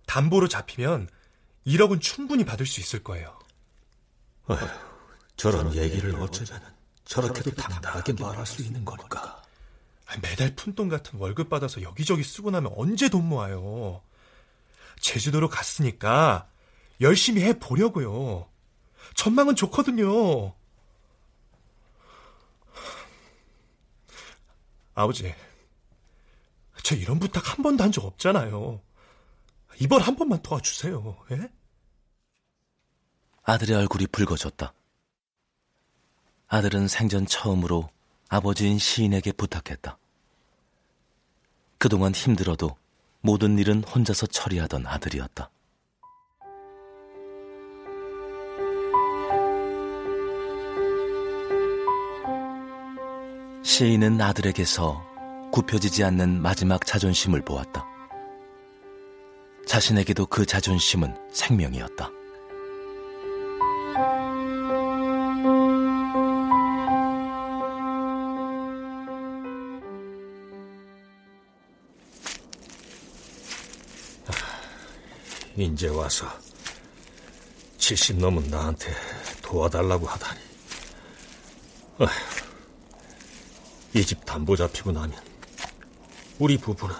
담보로 0.06 0.48
잡히면 0.48 1.08
1억은 1.66 2.00
충분히 2.00 2.44
받을 2.44 2.66
수 2.66 2.80
있을 2.80 3.02
거예요. 3.02 3.38
어휴, 4.48 4.58
저런 5.36 5.74
얘기를 5.74 6.14
어쩌면 6.20 6.60
저렇게도 7.04 7.52
당당하게 7.54 8.12
말할 8.14 8.44
수 8.46 8.60
있는 8.62 8.84
걸까? 8.84 9.42
매달 10.22 10.54
푼돈 10.54 10.88
같은 10.88 11.18
월급 11.18 11.48
받아서 11.48 11.82
여기저기 11.82 12.22
쓰고 12.22 12.50
나면 12.50 12.72
언제 12.76 13.08
돈 13.08 13.26
모아요? 13.28 14.02
제주도로 15.00 15.48
갔으니까 15.48 16.48
열심히 17.00 17.42
해 17.42 17.58
보려고요. 17.58 18.48
전망은 19.14 19.56
좋거든요. 19.56 20.54
아버지, 24.94 25.34
저 26.84 26.94
이런 26.94 27.18
부탁 27.18 27.50
한 27.56 27.62
번도 27.62 27.82
한 27.82 27.90
적 27.90 28.04
없잖아요. 28.04 28.80
이번 29.80 30.00
한 30.02 30.14
번만 30.16 30.40
도와주세요. 30.42 31.24
예? 31.32 31.50
아들의 33.42 33.76
얼굴이 33.76 34.06
붉어졌다. 34.06 34.72
아들은 36.46 36.86
생전 36.88 37.26
처음으로 37.26 37.90
아버지인 38.34 38.80
시인에게 38.80 39.30
부탁했다. 39.30 39.96
그동안 41.78 42.12
힘들어도 42.12 42.76
모든 43.20 43.60
일은 43.60 43.84
혼자서 43.84 44.26
처리하던 44.26 44.88
아들이었다. 44.88 45.50
시인은 53.62 54.20
아들에게서 54.20 55.50
굽혀지지 55.52 56.02
않는 56.02 56.42
마지막 56.42 56.84
자존심을 56.84 57.42
보았다. 57.42 57.86
자신에게도 59.64 60.26
그 60.26 60.44
자존심은 60.44 61.30
생명이었다. 61.30 62.23
인제 75.56 75.88
와서 75.88 76.26
70 77.78 78.16
넘은 78.18 78.48
나한테 78.48 78.92
도와달라고 79.42 80.06
하다니. 80.06 80.40
이 83.94 84.04
집 84.04 84.24
담보 84.24 84.56
잡히고 84.56 84.90
나면 84.90 85.16
우리 86.40 86.58
부부는 86.58 86.96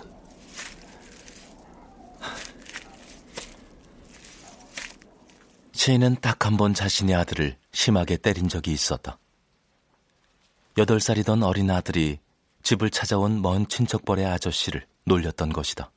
시인은 5.73 6.17
딱 6.21 6.47
한 6.47 6.57
번 6.57 6.73
자신의 6.75 7.15
아들을 7.15 7.57
심하게 7.73 8.17
때린 8.17 8.49
적이 8.49 8.73
있었다. 8.73 9.19
여덟 10.79 11.01
살이던 11.01 11.43
어린 11.43 11.71
아들이 11.71 12.19
집을 12.63 12.91
찾아온 12.91 13.43
먼 13.43 13.67
친척벌의 13.69 14.25
아저씨를 14.27 14.87
놀렸던 15.05 15.53
것이다. 15.53 15.91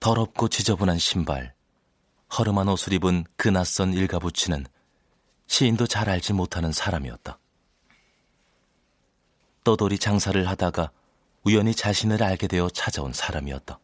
더럽고 0.00 0.48
지저분한 0.48 0.98
신발, 0.98 1.54
허름한 2.36 2.68
옷을 2.68 2.92
입은 2.92 3.24
그 3.36 3.48
낯선 3.48 3.92
일가부치는 3.92 4.66
시인도 5.46 5.86
잘 5.86 6.08
알지 6.08 6.32
못하는 6.32 6.72
사람이었다. 6.72 7.38
떠돌이 9.64 9.98
장사를 9.98 10.48
하다가 10.48 10.90
우연히 11.44 11.74
자신을 11.74 12.22
알게 12.22 12.46
되어 12.46 12.68
찾아온 12.68 13.12
사람이었다. 13.12 13.78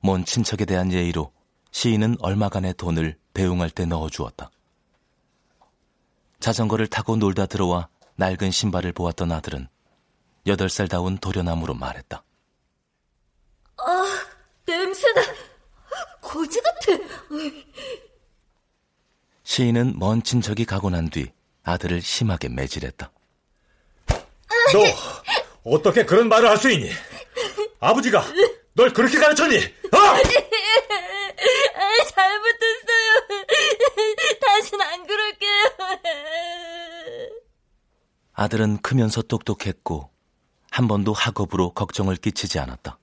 먼 0.00 0.24
친척에 0.24 0.64
대한 0.64 0.92
예의로 0.92 1.32
시인은 1.70 2.16
얼마간의 2.20 2.74
돈을 2.74 3.18
배웅할 3.34 3.70
때 3.70 3.86
넣어주었다. 3.86 4.50
자전거를 6.40 6.88
타고 6.88 7.16
놀다 7.16 7.46
들어와 7.46 7.88
낡은 8.16 8.50
신발을 8.50 8.92
보았던 8.92 9.30
아들은 9.30 9.68
여덟 10.46 10.68
살다운 10.68 11.18
도련함으로 11.18 11.74
말했다. 11.74 12.24
아, 13.86 14.26
냄새나. 14.66 15.22
거지 16.20 16.60
같아. 16.60 16.92
시인은 19.42 19.98
먼 19.98 20.22
친척이 20.22 20.64
가고 20.64 20.88
난 20.90 21.08
뒤 21.10 21.30
아들을 21.64 22.00
심하게 22.00 22.48
매질했다. 22.48 23.10
너 24.72 24.84
어떻게 25.64 26.04
그런 26.04 26.28
말을 26.28 26.48
할 26.48 26.56
수 26.58 26.70
있니? 26.70 26.90
아버지가 27.80 28.24
널 28.74 28.92
그렇게 28.92 29.18
가르쳤니? 29.18 29.56
어? 29.56 29.96
아, 29.98 30.20
잘못했어요. 32.08 33.46
다신 34.40 34.80
안 34.80 35.06
그럴게요. 35.06 35.62
아들은 38.34 38.78
크면서 38.78 39.22
똑똑했고 39.22 40.10
한 40.70 40.88
번도 40.88 41.12
학업으로 41.12 41.74
걱정을 41.74 42.16
끼치지 42.16 42.58
않았다. 42.58 42.98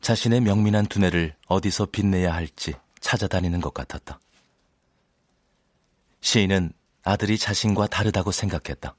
자신의 0.00 0.40
명민한 0.40 0.86
두뇌를 0.86 1.34
어디서 1.46 1.86
빛내야 1.86 2.32
할지 2.32 2.74
찾아다니는 3.00 3.60
것 3.60 3.74
같았다. 3.74 4.18
시인은 6.20 6.72
아들이 7.02 7.38
자신과 7.38 7.86
다르다고 7.86 8.30
생각했다. 8.30 8.94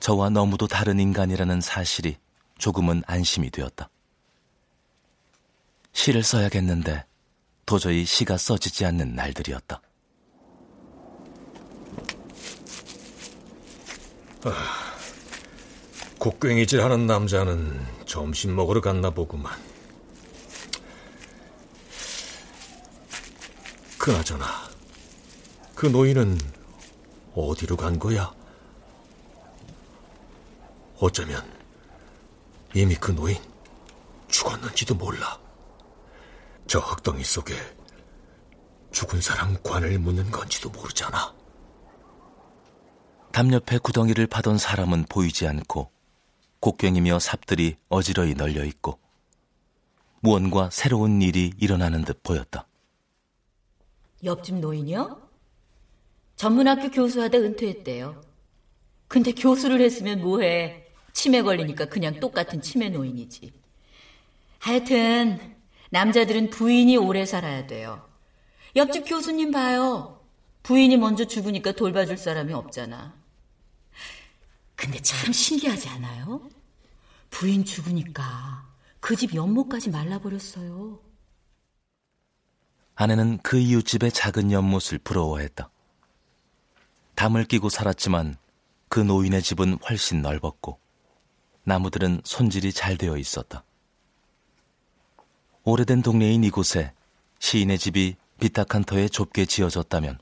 저와 0.00 0.30
너무도 0.30 0.66
다른 0.66 0.98
인간이라는 0.98 1.60
사실이 1.60 2.16
조금은 2.58 3.02
안심이 3.06 3.50
되었다. 3.50 3.88
시를 5.92 6.22
써야겠는데 6.22 7.04
도저히 7.66 8.04
시가 8.04 8.36
써지지 8.36 8.84
않는 8.86 9.14
날들이었다. 9.14 9.80
아, 14.44 14.94
곡괭이질 16.18 16.82
하는 16.82 17.06
남자는 17.06 17.99
점심 18.10 18.56
먹으러 18.56 18.80
갔나 18.80 19.08
보구만. 19.08 19.56
그나저나, 23.96 24.46
그 25.76 25.86
노인은 25.86 26.36
어디로 27.36 27.76
간 27.76 28.00
거야? 28.00 28.34
어쩌면 30.98 31.48
이미 32.74 32.96
그 32.96 33.12
노인 33.12 33.36
죽었는지도 34.26 34.96
몰라. 34.96 35.38
저 36.66 36.80
흙덩이 36.80 37.22
속에 37.22 37.54
죽은 38.90 39.20
사람 39.20 39.56
관을 39.62 40.00
묻는 40.00 40.32
건지도 40.32 40.68
모르잖아. 40.70 41.32
담 43.30 43.52
옆에 43.52 43.78
구덩이를 43.78 44.26
파던 44.26 44.58
사람은 44.58 45.04
보이지 45.08 45.46
않고 45.46 45.99
곡괭이며 46.60 47.18
삽들이 47.18 47.76
어지러이 47.88 48.34
널려 48.34 48.64
있고 48.64 48.98
무언가 50.20 50.68
새로운 50.70 51.22
일이 51.22 51.52
일어나는 51.58 52.04
듯 52.04 52.22
보였다. 52.22 52.66
옆집 54.22 54.56
노인이요? 54.56 55.28
전문학교 56.36 56.90
교수하다 56.90 57.38
은퇴했대요. 57.38 58.20
근데 59.08 59.32
교수를 59.32 59.80
했으면 59.80 60.20
뭐해. 60.20 60.86
치매 61.12 61.42
걸리니까 61.42 61.86
그냥 61.86 62.20
똑같은 62.20 62.62
치매 62.62 62.90
노인이지. 62.90 63.52
하여튼 64.58 65.56
남자들은 65.90 66.50
부인이 66.50 66.96
오래 66.98 67.24
살아야 67.24 67.66
돼요. 67.66 68.06
옆집 68.76 69.08
교수님 69.08 69.50
봐요. 69.50 70.20
부인이 70.62 70.96
먼저 70.98 71.24
죽으니까 71.24 71.72
돌봐줄 71.72 72.18
사람이 72.18 72.52
없잖아. 72.52 73.19
근데 74.80 74.98
참 75.02 75.30
신기하지 75.30 75.90
않아요? 75.90 76.48
부인 77.28 77.64
죽으니까 77.66 78.66
그 78.98 79.14
집 79.14 79.34
연못까지 79.34 79.90
말라버렸어요. 79.90 80.98
아내는 82.94 83.38
그 83.42 83.58
이웃집의 83.58 84.12
작은 84.12 84.52
연못을 84.52 84.98
부러워했다. 84.98 85.70
담을 87.14 87.44
끼고 87.44 87.68
살았지만 87.68 88.36
그 88.88 89.00
노인의 89.00 89.42
집은 89.42 89.78
훨씬 89.86 90.22
넓었고 90.22 90.80
나무들은 91.64 92.22
손질이 92.24 92.72
잘 92.72 92.96
되어 92.96 93.18
있었다. 93.18 93.64
오래된 95.64 96.00
동네인 96.00 96.42
이곳에 96.42 96.94
시인의 97.38 97.78
집이 97.78 98.16
비탁한 98.38 98.84
터에 98.84 99.08
좁게 99.08 99.44
지어졌다면 99.44 100.18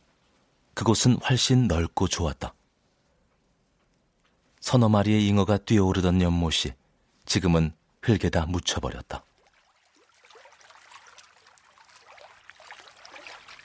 그곳은 0.75 1.18
훨씬 1.29 1.68
넓고 1.68 2.09
좋았다. 2.09 2.55
서너 4.61 4.88
마리의 4.88 5.27
잉어가 5.27 5.59
뛰어오르던 5.59 6.21
연못이 6.23 6.75
지금은 7.27 7.73
흙에다 8.03 8.47
묻혀버렸다. 8.47 9.25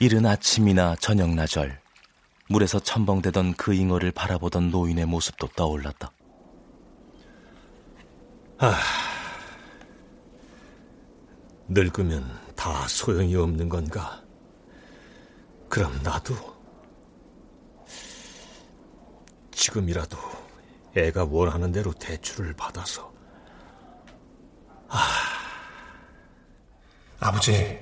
이른 0.00 0.26
아침이나 0.26 0.96
저녁 0.96 1.30
나절 1.34 1.80
물에서 2.48 2.78
첨벙대던 2.78 3.54
그 3.54 3.74
잉어를 3.74 4.12
바라보던 4.12 4.70
노인의 4.70 5.06
모습도 5.06 5.48
떠올랐다. 5.48 6.12
아, 8.58 8.80
늙으면 11.68 12.38
다 12.54 12.86
소용이 12.86 13.34
없는 13.34 13.68
건가? 13.68 14.22
그럼 15.68 15.98
나도 16.02 16.34
지금이라도 19.52 20.43
애가 20.96 21.24
원하는 21.30 21.72
대로 21.72 21.92
대출을 21.92 22.54
받아서 22.54 23.12
아, 24.88 24.98
아버지, 27.18 27.80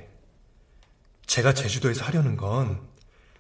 제가 1.27 1.53
제주도에서 1.53 2.05
하려는 2.05 2.37
건 2.37 2.81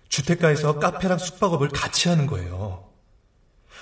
주택가에서 0.08 0.78
카페랑 0.78 1.16
숙박업을 1.16 1.68
같이 1.68 2.08
하는 2.08 2.26
거예요. 2.26 2.90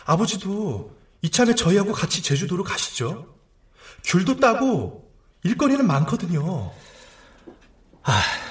아버지도 0.05 0.97
이참에 1.23 1.55
저희하고 1.55 1.93
같이 1.93 2.23
제주도로 2.23 2.63
가시죠. 2.63 3.35
귤도 4.05 4.37
따고 4.39 5.13
일거리는 5.43 5.85
많거든요. 5.87 6.73
아. 8.03 8.50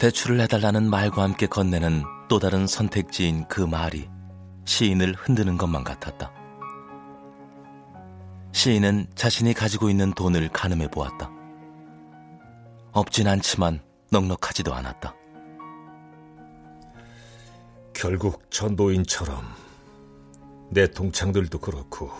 대출을 0.00 0.40
해달라는 0.40 0.88
말과 0.88 1.22
함께 1.22 1.46
건네는 1.46 2.04
또 2.26 2.38
다른 2.38 2.66
선택지인 2.66 3.46
그 3.48 3.60
말이 3.60 4.08
시인을 4.64 5.12
흔드는 5.12 5.58
것만 5.58 5.84
같았다. 5.84 6.32
시인은 8.52 9.08
자신이 9.14 9.52
가지고 9.52 9.90
있는 9.90 10.14
돈을 10.14 10.48
가늠해 10.48 10.88
보았다. 10.88 11.30
없진 12.92 13.28
않지만 13.28 13.82
넉넉하지도 14.10 14.72
않았다. 14.72 15.14
결국 17.92 18.50
전 18.50 18.76
노인처럼 18.76 19.44
내 20.70 20.90
동창들도 20.90 21.58
그렇고 21.58 22.10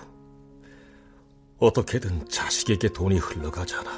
어떻게든 1.56 2.28
자식에게 2.28 2.90
돈이 2.90 3.16
흘러가잖아. 3.16 3.90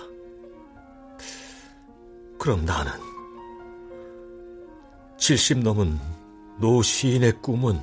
그럼 2.38 2.64
나는 2.64 3.11
70 5.22 5.60
넘은 5.60 6.00
노 6.58 6.82
시인의 6.82 7.40
꿈은 7.42 7.80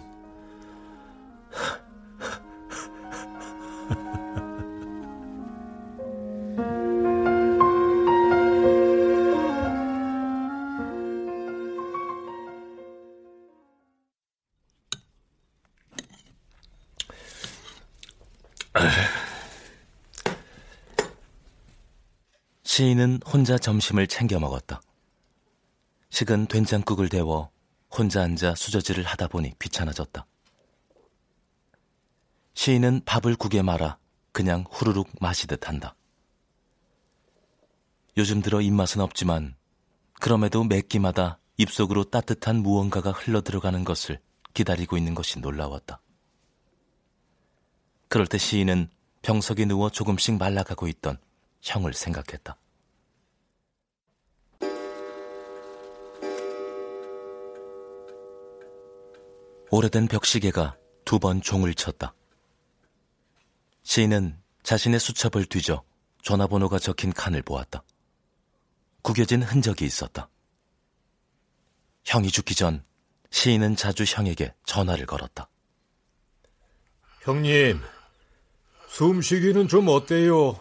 시인은 22.64 23.22
혼자 23.26 23.58
점심을 23.58 24.08
챙겨 24.08 24.40
먹었다. 24.40 24.82
식은 26.20 26.48
된장국을 26.48 27.08
데워 27.08 27.50
혼자 27.90 28.22
앉아 28.22 28.56
수저질을 28.56 29.06
하다 29.06 29.30
보니 29.30 29.58
귀찮아졌다. 29.58 30.26
시인은 32.56 33.04
밥을 33.06 33.38
국에 33.38 33.62
말아 33.62 33.98
그냥 34.34 34.66
후루룩 34.70 35.08
마시듯 35.22 35.70
한다. 35.70 35.96
요즘 38.18 38.42
들어 38.42 38.60
입맛은 38.60 39.00
없지만 39.00 39.56
그럼에도 40.20 40.66
매 40.66 40.82
끼마다 40.82 41.40
입속으로 41.56 42.04
따뜻한 42.04 42.58
무언가가 42.58 43.12
흘러 43.12 43.40
들어가는 43.40 43.86
것을 43.86 44.20
기다리고 44.54 44.98
있는 44.98 45.16
것이 45.16 45.40
놀라웠다. 45.40 46.02
그럴 48.10 48.28
때 48.28 48.38
시인은 48.38 48.90
병석에 49.22 49.64
누워 49.64 49.90
조금씩 49.90 50.38
말라가고 50.38 50.90
있던 50.90 51.18
형을 51.62 51.94
생각했다. 51.94 52.58
오래된 59.72 60.08
벽시계가 60.08 60.76
두 61.06 61.20
번 61.20 61.42
종을 61.42 61.74
쳤다. 61.74 62.14
시인은 63.84 64.40
자신의 64.64 65.00
수첩을 65.00 65.46
뒤져 65.46 65.84
전화번호가 66.24 66.80
적힌 66.80 67.12
칸을 67.12 67.42
보았다. 67.42 67.84
구겨진 69.02 69.42
흔적이 69.42 69.86
있었다. 69.86 70.30
형이 72.06 72.30
죽기 72.30 72.56
전 72.56 72.84
시인은 73.32 73.76
자주 73.76 74.04
형에게 74.04 74.54
전화를 74.66 75.06
걸었다. 75.06 75.50
형님, 77.22 77.82
숨쉬기는 78.90 79.68
좀 79.68 79.88
어때요? 79.88 80.60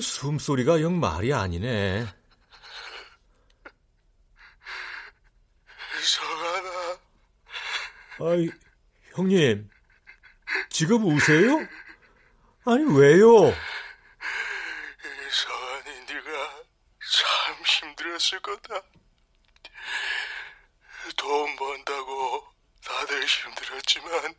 숨소리가 0.00 0.80
영 0.82 0.98
말이 0.98 1.32
아니네. 1.32 2.06
아이, 8.22 8.50
형님, 9.14 9.70
지금 10.68 11.06
우세요? 11.06 11.66
아니, 12.66 12.84
왜요? 12.84 13.50
서한이 15.30 16.00
네가 16.06 16.62
참 17.00 17.54
힘들었을 17.64 18.40
거다. 18.42 18.82
돈 21.16 21.56
번다고 21.56 22.44
다들 22.84 23.24
힘들었지만 23.24 24.34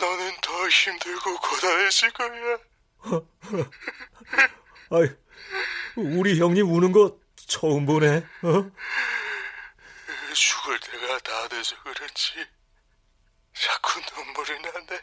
너는 0.00 0.32
더 0.40 0.68
힘들고 0.68 1.36
고단했을 1.38 2.10
거야. 2.10 2.58
아이, 4.90 5.08
우리 5.94 6.40
형님 6.40 6.68
우는 6.74 6.90
거 6.90 7.16
처음 7.36 7.86
보네. 7.86 8.16
어? 8.42 8.70
죽을 10.34 10.78
때가 10.80 11.18
다 11.20 11.48
돼서 11.48 11.76
그렇지. 11.82 12.46
자꾸 13.54 14.00
눈물이 14.16 14.60
나네. 14.60 15.00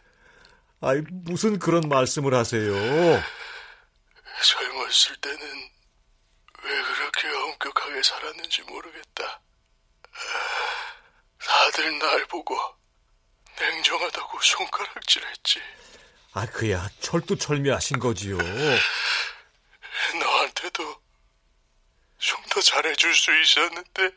아이, 0.82 1.02
무슨 1.10 1.58
그런 1.60 1.88
말씀을 1.90 2.34
하세요? 2.34 2.72
젊었을 4.44 5.16
때는 5.18 5.70
왜 6.63 6.82
그렇게 6.84 7.28
엄격하게 7.30 8.04
살았는지 8.04 8.62
모르겠다. 8.63 9.42
다들 11.40 11.98
날 12.00 12.26
보고 12.28 12.58
냉정하다고 13.60 14.40
손가락질했지. 14.42 15.62
아, 16.34 16.46
그야 16.48 16.88
철두철미하신 17.00 18.00
거지요. 18.00 18.38
너한테도 20.20 21.02
좀 22.20 22.38
더 22.50 22.62
잘해줄 22.62 23.13
수 23.13 23.32
있었는데 23.42 24.10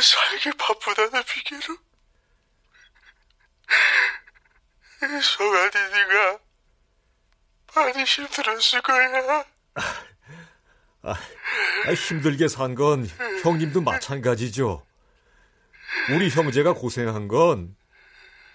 살기 0.00 0.56
바쁘다는 0.56 1.22
핑계로 1.24 1.76
네가 5.00 6.38
많이 7.74 8.04
힘들었을 8.04 8.82
거야. 8.82 9.44
아, 11.02 11.14
아, 11.86 11.92
힘들게 11.94 12.48
산 12.48 12.74
건 12.74 13.06
형님도 13.42 13.80
마찬가지죠. 13.80 14.84
우리 16.10 16.28
형제가 16.28 16.74
고생한 16.74 17.28
건 17.28 17.74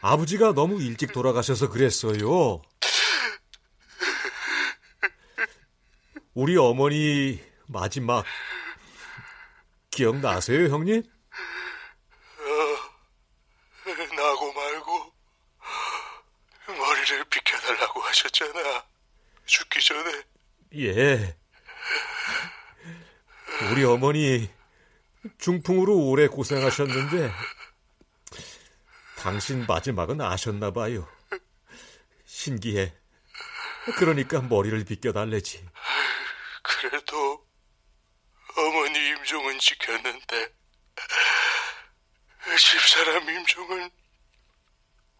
아버지가 0.02 0.54
너무 0.54 0.82
일찍 0.82 1.12
돌아가셔서 1.12 1.70
그랬어요. 1.70 2.62
우리 6.34 6.58
어머니 6.58 7.42
마지막 7.68 8.26
기억나세요, 9.96 10.68
형님? 10.68 11.02
어, 12.40 12.46
나고 14.16 14.54
말고 14.54 15.14
머리를 16.68 17.24
비켜달라고 17.26 18.02
하셨잖아. 18.02 18.86
죽기 19.46 19.82
전에. 19.82 20.24
예. 20.76 21.38
우리 23.72 23.86
어머니 23.86 24.52
중풍으로 25.38 25.96
오래 25.96 26.28
고생하셨는데 26.28 27.32
당신 29.18 29.66
마지막은 29.66 30.20
아셨나 30.20 30.72
봐요. 30.72 31.08
신기해. 32.26 32.94
그러니까 33.98 34.42
머리를 34.42 34.84
비껴달래지. 34.84 35.66
그래도 36.64 37.46
어머니 38.58 39.10
임종은 39.10 39.60
지켰는데 39.60 40.54
집사람 42.58 43.30
임종은 43.30 43.90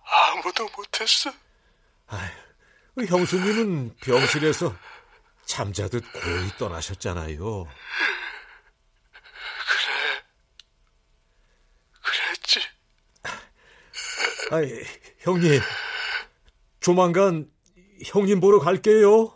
아무도 0.04 0.70
못했어. 0.96 1.32
아휴, 2.08 3.06
형수님은 3.06 3.96
병실에서 3.98 4.76
잠자듯 5.46 6.04
고이 6.14 6.50
떠나셨잖아요. 6.58 7.66
그래. 9.66 10.24
그랬지. 12.02 12.60
아이, 14.52 14.84
형님. 15.20 15.62
조만간 16.80 17.50
형님 18.06 18.40
보러 18.40 18.60
갈게요. 18.60 19.34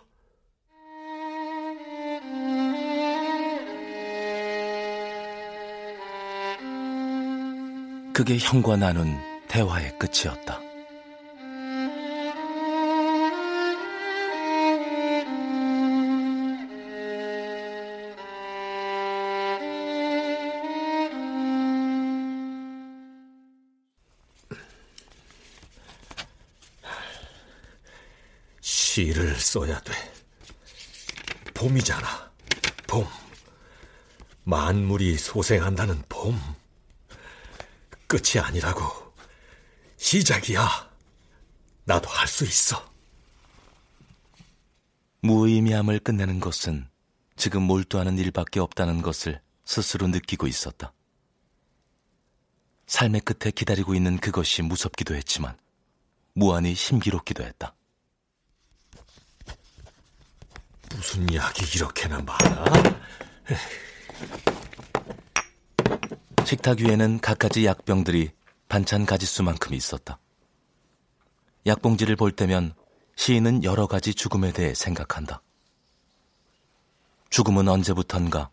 그게 8.14 8.38
형과 8.38 8.76
나눈 8.76 9.18
대화의 9.48 9.98
끝이었다. 9.98 10.69
시를 29.00 29.34
써야 29.40 29.80
돼. 29.80 29.94
봄이잖아. 31.54 32.32
봄. 32.86 33.08
만물이 34.44 35.18
소생한다는 35.18 36.04
봄. 36.10 36.38
끝이 38.08 38.44
아니라고. 38.44 38.84
시작이야. 39.96 40.90
나도 41.86 42.10
할 42.10 42.28
수 42.28 42.44
있어. 42.44 42.90
무의미함을 45.22 46.00
끝내는 46.00 46.42
것은 46.42 46.90
지금 47.38 47.64
몰두하는 47.64 48.18
일밖에 48.18 48.60
없다는 48.60 49.02
것을 49.02 49.42
스스로 49.64 50.08
느끼고 50.08 50.46
있었다. 50.46 50.92
삶의 52.88 53.22
끝에 53.22 53.52
기다리고 53.52 53.96
있는 53.96 54.18
그것이 54.18 54.62
무섭기도 54.62 55.16
했지만 55.16 55.58
무한히 56.34 56.74
힘기롭기도 56.74 57.44
했다. 57.44 57.76
무슨 60.96 61.34
약이 61.34 61.78
이렇게나 61.78 62.22
많아? 62.22 62.66
식탁 66.46 66.80
위에는 66.80 67.20
갖가지 67.20 67.66
약병들이 67.66 68.32
반찬 68.68 69.06
가지수만큼 69.06 69.74
있었다. 69.74 70.20
약봉지를 71.66 72.16
볼 72.16 72.32
때면 72.32 72.74
시인은 73.16 73.64
여러 73.64 73.88
가지 73.88 74.14
죽음에 74.14 74.52
대해 74.52 74.74
생각한다. 74.74 75.42
죽음은 77.30 77.68
언제부턴가 77.68 78.50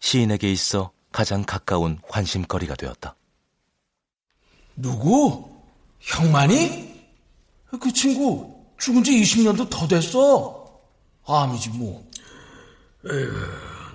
시인에게 0.00 0.52
있어 0.52 0.92
가장 1.10 1.42
가까운 1.44 1.98
관심거리가 2.08 2.74
되었다. 2.76 3.16
누구? 4.76 5.50
형만이? 6.00 6.92
그 7.80 7.92
친구 7.92 8.64
죽은 8.78 9.02
지 9.02 9.12
20년도 9.20 9.68
더 9.70 9.86
됐어. 9.86 10.61
암이지 11.26 11.70
뭐. 11.70 12.08
에휴, 13.10 13.30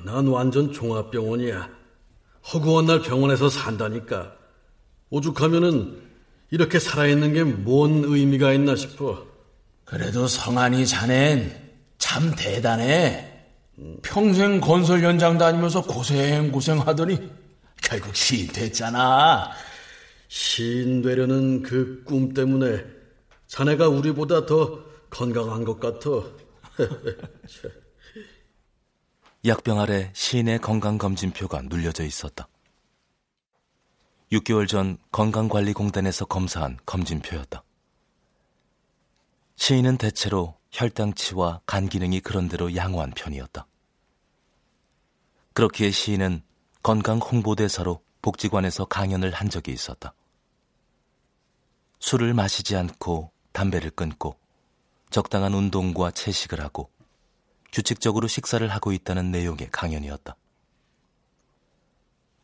난 0.06 0.28
완전 0.28 0.72
종합병원이야. 0.72 1.70
허구한 2.54 2.86
날 2.86 3.02
병원에서 3.02 3.50
산다니까. 3.50 4.34
오죽하면은 5.10 6.02
이렇게 6.52 6.80
살아있는 6.80 7.34
게 7.34 7.44
뭔 7.64 8.04
의미가 8.06 8.54
있나 8.54 8.76
싶어. 8.76 9.26
그래도 9.86 10.28
성한이 10.28 10.86
자넨 10.86 11.52
참 11.98 12.34
대단해. 12.36 13.34
평생 14.02 14.60
건설 14.60 15.02
현장 15.04 15.38
다니면서 15.38 15.84
고생 15.84 16.52
고생 16.52 16.80
하더니 16.80 17.30
결국 17.82 18.16
시인 18.16 18.48
됐잖아. 18.48 19.52
시인 20.30 21.02
되려는 21.02 21.62
그 21.62 22.04
꿈 22.06 22.34
때문에 22.34 22.84
자네가 23.48 23.88
우리보다 23.88 24.46
더 24.46 24.80
건강한 25.10 25.64
것 25.64 25.80
같아. 25.80 26.10
약병 29.46 29.80
아래 29.80 30.12
시인의 30.14 30.60
건강검진표가 30.60 31.64
눌려져 31.64 32.04
있었다. 32.04 32.48
6개월 34.32 34.68
전 34.68 34.98
건강관리공단에서 35.12 36.26
검사한 36.26 36.78
검진표였다. 36.86 37.64
시인은 39.56 39.98
대체로 39.98 40.58
혈당치와 40.72 41.62
간 41.66 41.88
기능이 41.88 42.20
그런대로 42.20 42.76
양호한 42.76 43.12
편이었다. 43.12 43.66
그렇기에 45.54 45.92
시인은 45.92 46.44
건강 46.84 47.18
홍보대사로 47.18 48.04
복지관에서 48.22 48.86
강연을 48.86 49.32
한 49.32 49.50
적이 49.50 49.72
있었다. 49.72 50.14
술을 52.00 52.34
마시지 52.34 52.76
않고 52.76 53.32
담배를 53.54 53.92
끊고 53.92 54.38
적당한 55.10 55.54
운동과 55.54 56.12
채식을 56.12 56.62
하고 56.62 56.92
규칙적으로 57.72 58.28
식사를 58.28 58.68
하고 58.68 58.92
있다는 58.92 59.32
내용의 59.32 59.70
강연이었다. 59.72 60.36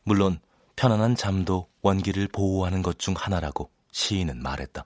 물론 0.04 0.38
편안한 0.76 1.16
잠도 1.16 1.68
원기를 1.82 2.28
보호하는 2.28 2.82
것 2.82 2.98
중 2.98 3.14
하나라고 3.16 3.70
시인은 3.92 4.42
말했다. 4.42 4.84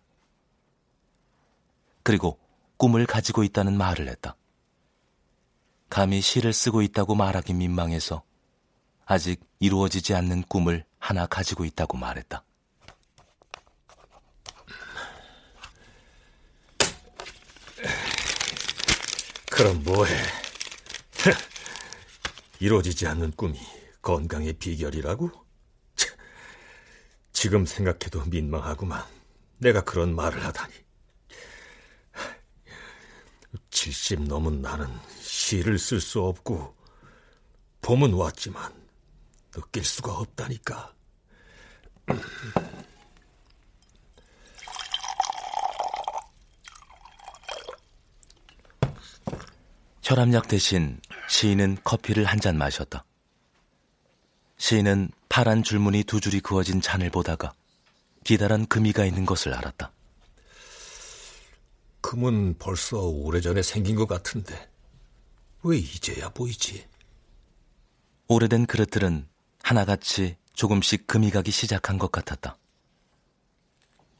그리고 2.02 2.38
꿈을 2.76 3.06
가지고 3.06 3.42
있다는 3.42 3.76
말을 3.76 4.08
했다. 4.08 4.36
감히 5.88 6.20
시를 6.20 6.52
쓰고 6.52 6.82
있다고 6.82 7.14
말하기 7.14 7.54
민망해서 7.54 8.22
아직 9.06 9.40
이루어지지 9.58 10.14
않는 10.14 10.42
꿈을 10.42 10.84
하나 10.98 11.26
가지고 11.26 11.64
있다고 11.64 11.96
말했다. 11.96 12.44
그럼 19.58 19.82
뭐해? 19.82 20.14
이루어지지 22.60 23.08
않는 23.08 23.32
꿈이 23.32 23.58
건강의 24.00 24.52
비결이라고? 24.52 25.32
지금 27.32 27.66
생각해도 27.66 28.24
민망하구만. 28.26 29.04
내가 29.58 29.80
그런 29.80 30.14
말을 30.14 30.44
하다니. 30.44 30.74
70 33.70 34.28
넘은 34.28 34.62
나는 34.62 34.86
시를 35.18 35.76
쓸 35.80 36.00
수 36.00 36.22
없고, 36.22 36.76
봄은 37.80 38.12
왔지만 38.12 38.72
느낄 39.50 39.84
수가 39.84 40.12
없다니까. 40.18 40.94
혈압약 50.08 50.48
대신 50.48 50.98
시인은 51.28 51.76
커피를 51.84 52.24
한 52.24 52.40
잔 52.40 52.56
마셨다. 52.56 53.04
시인은 54.56 55.10
파란 55.28 55.62
줄무늬 55.62 56.04
두 56.04 56.18
줄이 56.18 56.40
그어진 56.40 56.80
잔을 56.80 57.10
보다가 57.10 57.52
기다란 58.24 58.66
금이가 58.66 59.04
있는 59.04 59.26
것을 59.26 59.52
알았다. 59.52 59.92
금은 62.00 62.56
벌써 62.58 63.00
오래전에 63.02 63.60
생긴 63.62 63.96
것 63.96 64.08
같은데 64.08 64.70
왜 65.62 65.76
이제야 65.76 66.30
보이지? 66.30 66.86
오래된 68.28 68.64
그릇들은 68.64 69.28
하나같이 69.62 70.36
조금씩 70.54 71.06
금이 71.06 71.30
가기 71.30 71.50
시작한 71.50 71.98
것 71.98 72.10
같았다. 72.10 72.56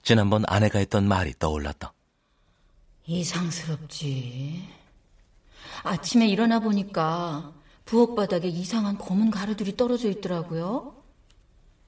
지난번 0.02 0.44
아내가 0.48 0.80
했던 0.80 1.08
말이 1.08 1.32
떠올랐다. 1.38 1.94
이상스럽지. 3.06 4.68
아침에 5.82 6.26
일어나 6.28 6.60
보니까 6.60 7.54
부엌 7.84 8.14
바닥에 8.16 8.48
이상한 8.48 8.98
검은 8.98 9.30
가루들이 9.30 9.76
떨어져 9.76 10.08
있더라고요. 10.10 10.94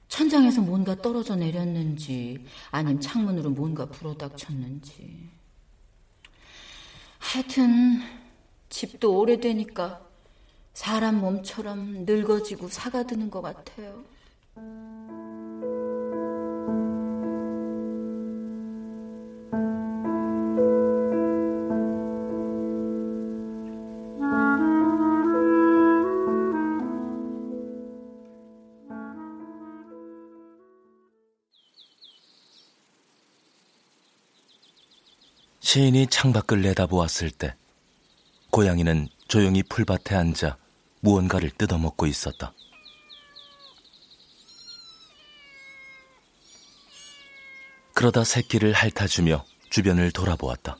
천장에서 0.07 0.61
뭔가 0.61 0.95
떨어져 0.95 1.35
내렸는지, 1.35 2.45
아님 2.69 2.99
창문으로 2.99 3.51
뭔가 3.51 3.85
불어닥쳤는지. 3.85 5.29
하여튼, 7.19 8.01
집도 8.69 9.17
오래되니까 9.19 10.01
사람 10.73 11.21
몸처럼 11.21 12.05
늙어지고 12.05 12.67
사가드는 12.67 13.29
것 13.29 13.41
같아요. 13.41 14.03
시인이 35.71 36.07
창밖을 36.07 36.63
내다보았을 36.63 37.31
때 37.31 37.55
고양이는 38.49 39.07
조용히 39.29 39.63
풀밭에 39.63 40.15
앉아 40.15 40.57
무언가를 40.99 41.49
뜯어먹고 41.51 42.07
있었다. 42.07 42.51
그러다 47.93 48.25
새끼를 48.25 48.73
핥아주며 48.73 49.45
주변을 49.69 50.11
돌아보았다. 50.11 50.77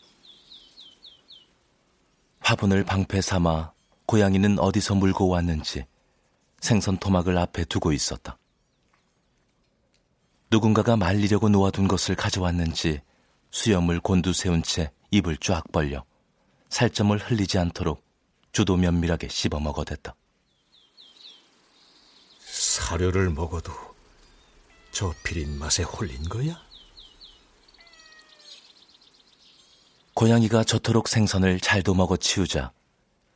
화분을 2.42 2.84
방패 2.84 3.22
삼아 3.22 3.72
고양이는 4.08 4.60
어디서 4.60 4.96
물고 4.96 5.30
왔는지 5.30 5.86
생선 6.60 6.98
토막을 6.98 7.38
앞에 7.38 7.64
두고 7.64 7.94
있었다. 7.94 8.38
누군가가 10.50 10.98
말리려고 10.98 11.48
놓아둔 11.48 11.88
것을 11.88 12.16
가져왔는지 12.16 13.00
수염을 13.52 14.00
곤두세운 14.00 14.64
채 14.64 14.92
입을 15.12 15.38
쫙 15.38 15.64
벌려 15.72 16.04
살점을 16.70 17.18
흘리지 17.18 17.58
않도록 17.58 18.04
주도 18.52 18.78
면밀하게 18.78 19.28
씹어 19.28 19.60
먹어댔다. 19.60 20.16
사료를 22.40 23.30
먹어도 23.30 23.72
저 24.92 25.14
비린 25.24 25.58
맛에 25.58 25.84
홀린 25.84 26.24
거야? 26.24 26.60
고양이가 30.14 30.64
저토록 30.64 31.08
생선을 31.08 31.60
잘도 31.60 31.94
먹어 31.94 32.18
치우자 32.18 32.72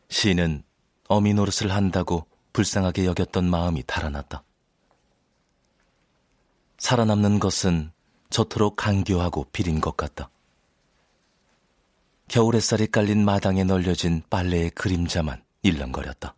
시인은 0.10 0.64
어미 1.08 1.34
노릇을 1.34 1.72
한다고 1.72 2.28
불쌍하게 2.54 3.06
여겼던 3.06 3.50
마음이 3.50 3.84
달아났다. 3.84 4.44
살아남는 6.78 7.40
것은 7.40 7.92
저토록 8.30 8.76
간교하고 8.76 9.46
비린 9.52 9.80
것 9.80 9.96
같다. 9.96 10.30
겨울 12.28 12.56
햇살이 12.56 12.88
깔린 12.88 13.24
마당에 13.24 13.64
널려진 13.64 14.24
빨래의 14.30 14.72
그림자만 14.72 15.44
일렁거렸다. 15.62 16.36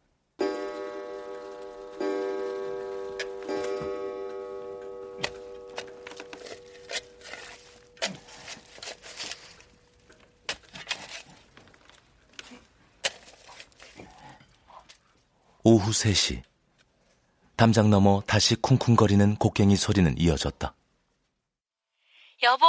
오후 15.70 15.92
3시. 15.92 16.44
담장 17.58 17.90
너머 17.90 18.22
다시 18.26 18.56
쿵쿵거리는 18.56 19.36
곡괭이 19.36 19.76
소리는 19.76 20.16
이어졌다. 20.18 20.77
여보, 22.44 22.66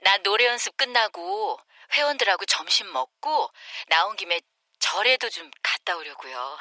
나 0.00 0.18
노래 0.18 0.46
연습 0.46 0.76
끝나고 0.76 1.58
회원들하고 1.92 2.44
점심 2.46 2.92
먹고 2.92 3.50
나온 3.88 4.16
김에 4.16 4.40
절에도 4.78 5.28
좀 5.30 5.50
갔다 5.62 5.96
오려고요. 5.96 6.58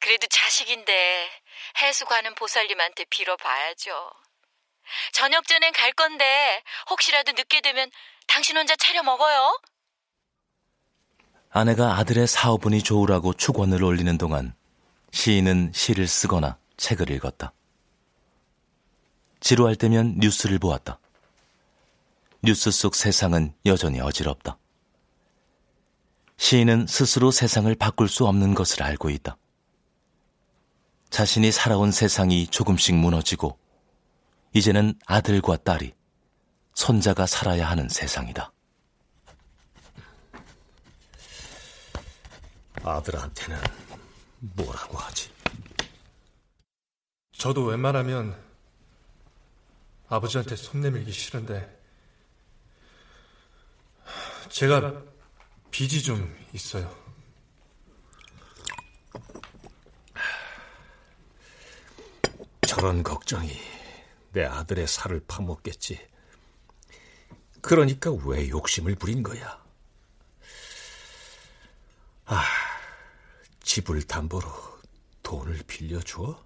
그래도 0.00 0.26
자식인데 0.26 1.30
해수 1.82 2.06
가는 2.06 2.34
보살님한테 2.34 3.04
빌어봐야죠. 3.04 4.10
저녁 5.12 5.46
전엔 5.46 5.72
갈 5.72 5.92
건데 5.92 6.62
혹시라도 6.90 7.32
늦게 7.32 7.60
되면 7.60 7.90
당신 8.26 8.56
혼자 8.56 8.74
차려 8.76 9.02
먹어요. 9.02 9.60
아내가 11.50 11.98
아들의 11.98 12.26
사업운이 12.26 12.82
좋으라고 12.82 13.34
축원을 13.34 13.84
올리는 13.84 14.16
동안 14.18 14.54
시인은 15.12 15.72
시를 15.74 16.08
쓰거나 16.08 16.58
책을 16.78 17.10
읽었다. 17.10 17.52
지루할 19.40 19.76
때면 19.76 20.14
뉴스를 20.18 20.58
보았다. 20.58 20.98
뉴스 22.44 22.72
속 22.72 22.96
세상은 22.96 23.54
여전히 23.66 24.00
어지럽다. 24.00 24.58
시인은 26.38 26.88
스스로 26.88 27.30
세상을 27.30 27.72
바꿀 27.76 28.08
수 28.08 28.26
없는 28.26 28.54
것을 28.54 28.82
알고 28.82 29.10
있다. 29.10 29.36
자신이 31.08 31.52
살아온 31.52 31.92
세상이 31.92 32.48
조금씩 32.48 32.96
무너지고 32.96 33.60
이제는 34.54 34.94
아들과 35.06 35.58
딸이 35.58 35.94
손자가 36.74 37.26
살아야 37.26 37.70
하는 37.70 37.88
세상이다. 37.88 38.52
아들한테는 42.82 43.56
뭐라고 44.40 44.98
하지? 44.98 45.30
저도 47.38 47.66
웬만하면 47.66 48.36
아버지한테 50.08 50.56
손 50.56 50.80
내밀기 50.80 51.12
싫은데 51.12 51.81
제가 54.52 55.02
빚이 55.70 56.02
좀 56.02 56.36
있어요. 56.52 56.94
저런 62.68 63.02
걱정이 63.02 63.50
내 64.32 64.44
아들의 64.44 64.86
살을 64.86 65.24
파먹겠지. 65.26 66.06
그러니까 67.62 68.12
왜 68.12 68.50
욕심을 68.50 68.94
부린 68.96 69.22
거야? 69.22 69.58
아, 72.26 72.44
집을 73.62 74.02
담보로 74.02 74.48
돈을 75.22 75.62
빌려줘? 75.66 76.44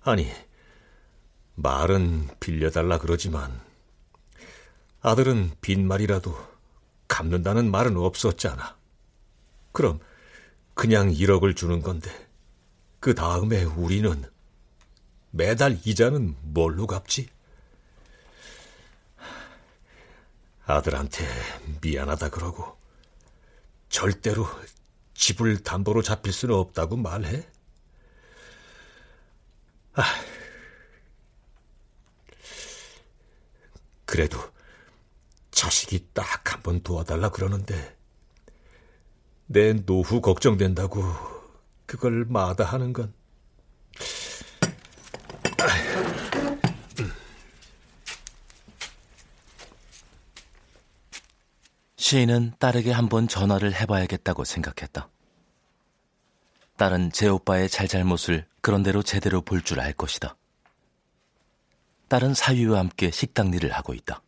아니, 0.00 0.32
말은 1.56 2.30
빌려달라 2.40 2.98
그러지만 2.98 3.60
아들은 5.02 5.56
빈말이라도 5.60 6.53
갚는다는 7.08 7.70
말은 7.70 7.96
없었잖아. 7.96 8.76
그럼 9.72 10.00
그냥 10.74 11.10
1억을 11.10 11.56
주는 11.56 11.82
건데 11.82 12.10
그 13.00 13.14
다음에 13.14 13.64
우리는 13.64 14.24
매달 15.30 15.78
이자는 15.84 16.36
뭘로 16.42 16.86
갚지? 16.86 17.28
아들한테 20.66 21.26
미안하다 21.82 22.30
그러고 22.30 22.78
절대로 23.88 24.46
집을 25.14 25.62
담보로 25.62 26.02
잡힐 26.02 26.32
수는 26.32 26.54
없다고 26.54 26.96
말해? 26.96 27.46
아, 29.94 30.02
그래도 34.04 34.38
자식이 35.54 36.08
딱 36.12 36.24
한 36.52 36.62
번 36.62 36.82
도와달라 36.82 37.30
그러는데 37.30 37.96
내 39.46 39.72
노후 39.74 40.20
걱정된다고 40.20 41.02
그걸 41.86 42.24
마다하는 42.26 42.92
건 42.92 43.12
시인은 51.96 52.54
딸에게 52.58 52.92
한번 52.92 53.28
전화를 53.28 53.74
해봐야겠다고 53.74 54.44
생각했다. 54.44 55.08
딸은 56.76 57.12
제 57.12 57.28
오빠의 57.28 57.68
잘잘못을 57.68 58.46
그런대로 58.60 59.02
제대로 59.02 59.40
볼 59.42 59.62
줄 59.62 59.80
알 59.80 59.92
것이다. 59.92 60.36
딸은 62.08 62.34
사위와 62.34 62.78
함께 62.80 63.10
식당 63.10 63.52
일을 63.54 63.72
하고 63.72 63.94
있다. 63.94 64.22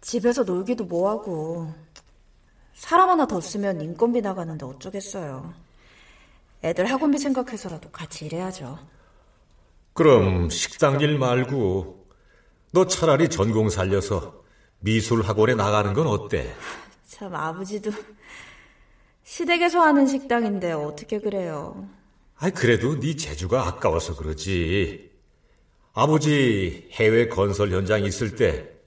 집에서 0.00 0.44
놀기도 0.44 0.84
뭐하고 0.84 1.72
사람 2.74 3.10
하나 3.10 3.26
더 3.26 3.40
쓰면 3.40 3.80
인건비 3.80 4.20
나가는데 4.20 4.64
어쩌겠어요. 4.64 5.52
애들 6.62 6.86
학원비 6.86 7.18
생각해서라도 7.18 7.90
같이 7.90 8.26
일해야죠. 8.26 8.78
그럼 9.92 10.48
식당 10.50 11.00
일 11.00 11.18
말고 11.18 12.06
너 12.72 12.86
차라리 12.86 13.28
전공 13.28 13.68
살려서 13.68 14.42
미술 14.80 15.22
학원에 15.22 15.54
나가는 15.54 15.92
건 15.92 16.06
어때? 16.06 16.54
참 17.06 17.34
아버지도 17.34 17.90
시댁에서 19.24 19.80
하는 19.80 20.06
식당인데 20.06 20.72
어떻게 20.72 21.18
그래요? 21.18 21.88
아 22.36 22.50
그래도 22.50 22.98
네 23.00 23.16
재주가 23.16 23.66
아까워서 23.66 24.14
그러지. 24.14 25.10
아버지 25.92 26.88
해외 26.92 27.26
건설 27.26 27.72
현장 27.72 28.04
있을 28.04 28.36
때 28.36 28.77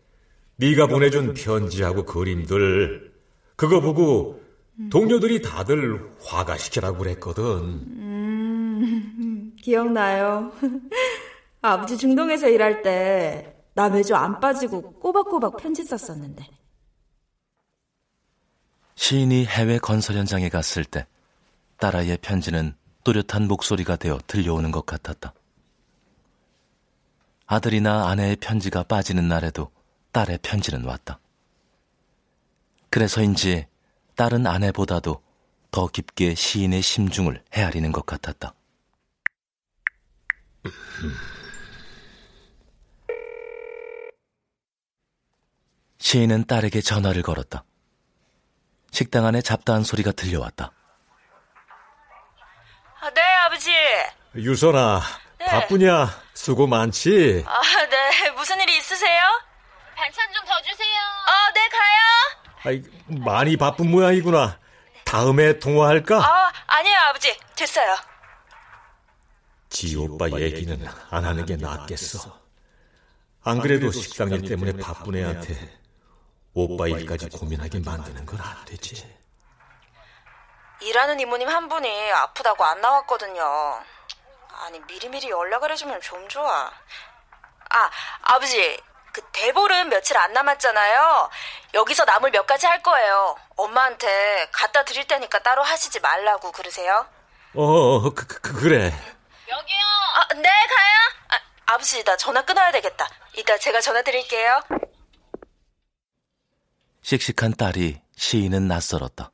네가 0.61 0.87
보내준 0.87 1.33
편지하고 1.33 2.05
그림들 2.05 3.11
그거 3.55 3.81
보고 3.81 4.41
동료들이 4.89 5.41
다들 5.41 6.09
화가시키라고 6.23 6.99
그랬거든. 6.99 7.43
음, 7.43 9.53
기억나요. 9.61 10.51
아버지 11.61 11.97
중동에서 11.97 12.47
일할 12.47 12.81
때 12.81 13.61
나 13.73 13.89
매주 13.89 14.15
안 14.15 14.39
빠지고 14.39 14.93
꼬박꼬박 14.99 15.57
편지 15.57 15.83
썼었는데. 15.83 16.45
시인이 18.95 19.45
해외 19.45 19.79
건설 19.79 20.17
현장에 20.17 20.49
갔을 20.49 20.83
때 20.83 21.07
딸아이의 21.77 22.19
편지는 22.21 22.75
또렷한 23.03 23.47
목소리가 23.47 23.95
되어 23.95 24.19
들려오는 24.27 24.71
것 24.71 24.85
같았다. 24.85 25.33
아들이나 27.47 28.09
아내의 28.09 28.35
편지가 28.35 28.83
빠지는 28.83 29.27
날에도 29.27 29.71
딸의 30.11 30.39
편지는 30.41 30.83
왔다. 30.85 31.19
그래서인지 32.89 33.67
딸은 34.15 34.45
아내보다도 34.45 35.21
더 35.71 35.87
깊게 35.87 36.35
시인의 36.35 36.81
심중을 36.81 37.43
헤아리는 37.53 37.91
것 37.91 38.05
같았다. 38.05 38.53
시인은 45.97 46.45
딸에게 46.45 46.81
전화를 46.81 47.21
걸었다. 47.21 47.63
식당 48.91 49.25
안에 49.25 49.41
잡다한 49.41 49.83
소리가 49.83 50.11
들려왔다. 50.11 50.71
아, 52.99 53.09
네, 53.13 53.21
아버지. 53.21 53.71
유선아, 54.35 55.01
네. 55.39 55.45
바쁘냐? 55.45 56.07
수고 56.33 56.67
많지? 56.67 57.45
아, 57.47 57.61
네. 57.89 58.29
무슨 58.31 58.59
일이 58.59 58.77
있으세요? 58.77 59.21
반찬 60.01 60.33
좀 60.33 60.43
더 60.45 60.59
주세요. 60.63 60.97
어, 61.27 61.53
네, 61.53 61.69
가요. 61.69 62.01
아이, 62.63 62.83
많이 63.23 63.55
바쁜 63.55 63.91
모양이구나. 63.91 64.57
다음에 65.05 65.59
통화할까? 65.59 66.17
아, 66.17 66.51
아니에요, 66.67 66.97
아버지. 67.09 67.37
됐어요. 67.55 67.95
지 69.69 69.95
오빠 69.95 70.27
얘기는 70.39 70.87
안 71.11 71.23
하는 71.25 71.45
게 71.45 71.55
낫겠어. 71.55 72.39
안 73.43 73.59
그래도 73.59 73.91
식당 73.91 74.29
일 74.31 74.41
때문에 74.47 74.73
바쁜 74.83 75.15
애한테 75.15 75.79
오빠 76.53 76.87
일까지 76.87 77.29
고민하게 77.29 77.79
만드는 77.85 78.25
건 78.25 78.39
안 78.41 78.65
되지. 78.65 79.07
일하는 80.81 81.19
이모님 81.19 81.47
한 81.47 81.69
분이 81.69 82.11
아프다고 82.11 82.65
안 82.65 82.81
나왔거든요. 82.81 83.43
아니, 84.63 84.79
미리미리 84.79 85.29
연락을 85.29 85.71
해주면 85.71 86.01
좀 86.01 86.27
좋아. 86.27 86.71
아, 87.69 87.89
아버지, 88.23 88.81
그 89.11 89.21
대볼은 89.33 89.89
며칠 89.89 90.17
안 90.17 90.33
남았잖아요. 90.33 91.29
여기서 91.73 92.05
나물 92.05 92.31
몇 92.31 92.45
가지 92.45 92.65
할 92.65 92.81
거예요. 92.81 93.35
엄마한테 93.57 94.49
갖다 94.51 94.83
드릴 94.85 95.05
테니까 95.07 95.39
따로 95.39 95.63
하시지 95.63 95.99
말라고 95.99 96.51
그러세요. 96.51 97.05
어, 97.53 98.09
그, 98.13 98.25
그, 98.25 98.39
그래. 98.53 98.85
여기요. 99.49 99.77
아, 100.15 100.33
네, 100.35 100.43
가요. 100.43 100.97
아, 101.29 101.73
아버지, 101.73 102.03
나 102.03 102.15
전화 102.15 102.41
끊어야 102.43 102.71
되겠다. 102.71 103.09
이따 103.37 103.57
제가 103.57 103.81
전화 103.81 104.01
드릴게요. 104.01 104.61
씩씩한 107.01 107.55
딸이 107.57 108.01
시인은 108.15 108.67
낯설었다. 108.67 109.31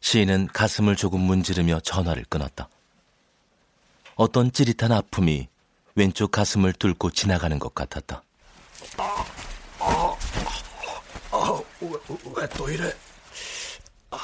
시인은 0.00 0.48
가슴을 0.48 0.96
조금 0.96 1.20
문지르며 1.20 1.80
전화를 1.80 2.24
끊었다. 2.28 2.68
어떤 4.16 4.52
찌릿한 4.52 4.92
아픔이 4.92 5.48
왼쪽 5.98 6.30
가슴을 6.30 6.74
뚫고 6.74 7.10
지나가는 7.10 7.58
것 7.58 7.74
같았다. 7.74 8.22
아, 8.98 9.24
아, 9.80 10.16
아, 11.32 11.62
왜또 12.36 12.70
이래? 12.70 12.94
아, 14.12 14.16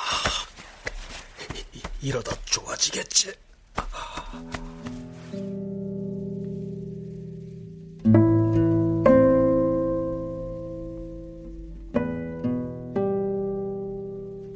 이러다 2.00 2.36
좋아지겠지? 2.44 3.32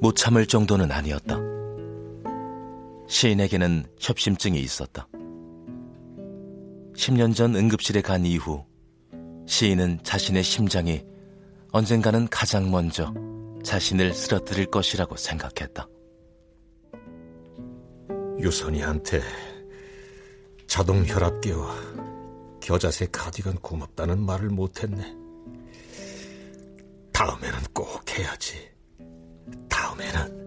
못 0.00 0.14
참을 0.14 0.46
정도는 0.46 0.92
아니었다. 0.92 1.36
시인에게는 3.08 3.86
협심증이 3.98 4.60
있었다. 4.60 5.08
10년 6.98 7.32
전 7.32 7.54
응급실에 7.54 8.00
간 8.00 8.26
이후 8.26 8.64
시인은 9.46 10.00
자신의 10.02 10.42
심장이 10.42 11.04
언젠가는 11.70 12.26
가장 12.26 12.72
먼저 12.72 13.14
자신을 13.62 14.12
쓰러뜨릴 14.12 14.66
것이라고 14.66 15.16
생각했다. 15.16 15.86
유선이한테 18.40 19.22
자동 20.66 21.06
혈압계와 21.06 21.76
겨자새 22.60 23.06
카디건 23.12 23.58
고맙다는 23.60 24.18
말을 24.18 24.48
못했네. 24.48 25.14
다음에는 27.12 27.58
꼭 27.72 28.02
해야지. 28.10 28.56
다음에는. 29.68 30.37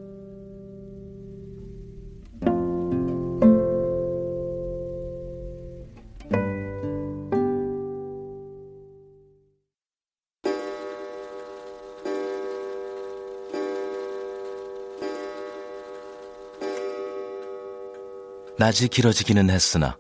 낮이 18.62 18.90
길어지기는 18.90 19.50
했으나 19.50 19.98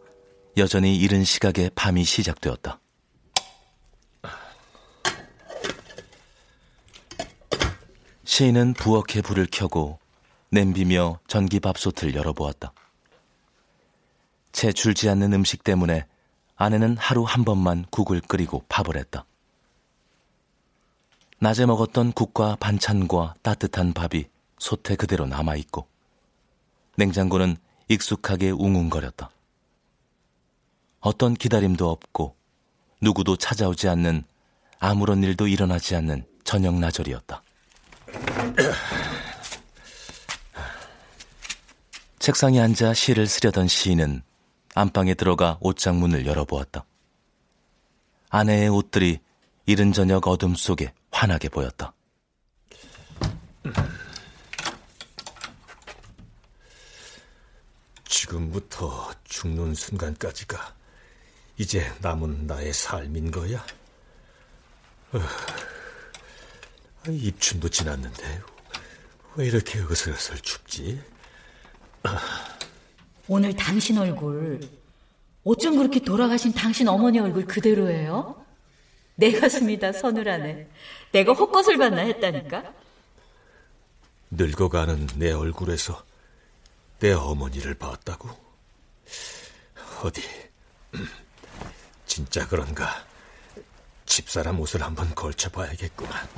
여전히 0.55 0.95
이른 0.95 1.23
시각에 1.23 1.71
밤이 1.73 2.03
시작되었다. 2.03 2.79
시인은 8.23 8.73
부엌에 8.73 9.23
불을 9.23 9.47
켜고 9.51 9.97
냄비며 10.51 11.21
전기밥솥을 11.27 12.13
열어보았다. 12.13 12.71
채 14.51 14.71
줄지 14.71 15.09
않는 15.09 15.33
음식 15.33 15.63
때문에 15.63 16.05
아내는 16.55 16.97
하루 16.97 17.23
한 17.23 17.43
번만 17.43 17.83
국을 17.89 18.21
끓이고 18.21 18.63
밥을 18.69 18.95
했다. 18.95 19.25
낮에 21.39 21.65
먹었던 21.65 22.11
국과 22.11 22.57
반찬과 22.59 23.33
따뜻한 23.41 23.93
밥이 23.93 24.25
솥에 24.59 24.95
그대로 24.97 25.25
남아있고 25.25 25.87
냉장고는 26.97 27.57
익숙하게 27.91 28.51
웅웅거렸다. 28.51 29.29
어떤 31.01 31.33
기다림도 31.33 31.89
없고 31.89 32.37
누구도 33.01 33.35
찾아오지 33.35 33.89
않는 33.89 34.23
아무런 34.79 35.21
일도 35.23 35.47
일어나지 35.47 35.97
않는 35.97 36.25
저녁 36.45 36.75
나절이었다. 36.75 37.43
책상에 42.19 42.61
앉아 42.61 42.93
시를 42.93 43.27
쓰려던 43.27 43.67
시인은 43.67 44.21
안방에 44.73 45.15
들어가 45.15 45.57
옷장 45.59 45.99
문을 45.99 46.25
열어보았다. 46.25 46.85
아내의 48.29 48.69
옷들이 48.69 49.19
이른 49.65 49.91
저녁 49.91 50.27
어둠 50.27 50.55
속에 50.55 50.93
환하게 51.11 51.49
보였다. 51.49 51.91
지금부터 58.31 59.11
죽는 59.25 59.75
순간까지가 59.75 60.75
이제 61.57 61.91
남은 62.01 62.47
나의 62.47 62.71
삶인 62.73 63.31
거야? 63.31 63.65
입춘도 67.09 67.67
지났는데 67.69 68.41
왜 69.35 69.47
이렇게 69.47 69.79
으슬으슬 69.79 70.37
춥지? 70.39 71.01
오늘 73.27 73.55
당신 73.55 73.97
얼굴 73.97 74.61
어쩜 75.43 75.77
그렇게 75.77 75.99
돌아가신 75.99 76.53
당신 76.53 76.87
어머니 76.87 77.19
얼굴 77.19 77.45
그대로예요? 77.45 78.45
내 79.15 79.31
가슴이 79.31 79.77
다 79.77 79.91
서늘하네. 79.91 80.69
내가 81.11 81.33
헛것을 81.33 81.77
봤나 81.77 82.01
했다니까? 82.01 82.73
늙어가는 84.31 85.07
내 85.17 85.31
얼굴에서 85.31 86.10
내 87.01 87.11
어머니를 87.13 87.73
봤다고? 87.73 88.29
어디, 90.03 90.21
진짜 92.05 92.47
그런가? 92.47 93.03
집사람 94.05 94.59
옷을 94.59 94.83
한번 94.83 95.15
걸쳐봐야겠구만. 95.15 96.29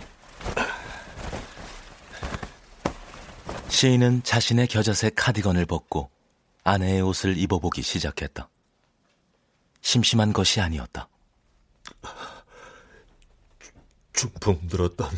시인은 3.68 4.24
자신의 4.24 4.68
겨자색 4.68 5.16
카디건을 5.18 5.66
벗고 5.66 6.10
아내의 6.64 7.02
옷을 7.02 7.38
입어보기 7.38 7.82
시작했다. 7.82 8.48
심심한 9.82 10.32
것이 10.32 10.62
아니었다. 10.62 11.10
중풍 14.14 14.70
들었던 14.70 15.10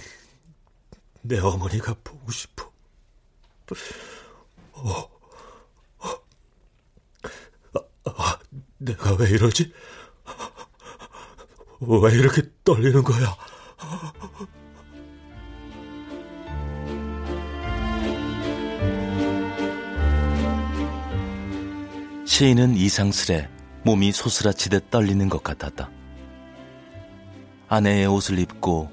내 1.22 1.38
어머니가 1.38 1.96
보고 2.04 2.32
싶어. 2.32 2.72
어, 4.74 5.15
아, 8.06 8.38
내가 8.78 9.14
왜 9.16 9.30
이러지? 9.30 9.72
왜 11.82 12.14
이렇게 12.14 12.42
떨리는 12.64 13.04
거야? 13.04 13.36
시인은 22.26 22.76
이상스레 22.76 23.50
몸이 23.84 24.12
소스라치듯 24.12 24.90
떨리는 24.90 25.30
것 25.30 25.44
같았다. 25.44 25.90
아내의 27.68 28.08
옷을 28.08 28.40
입고 28.40 28.92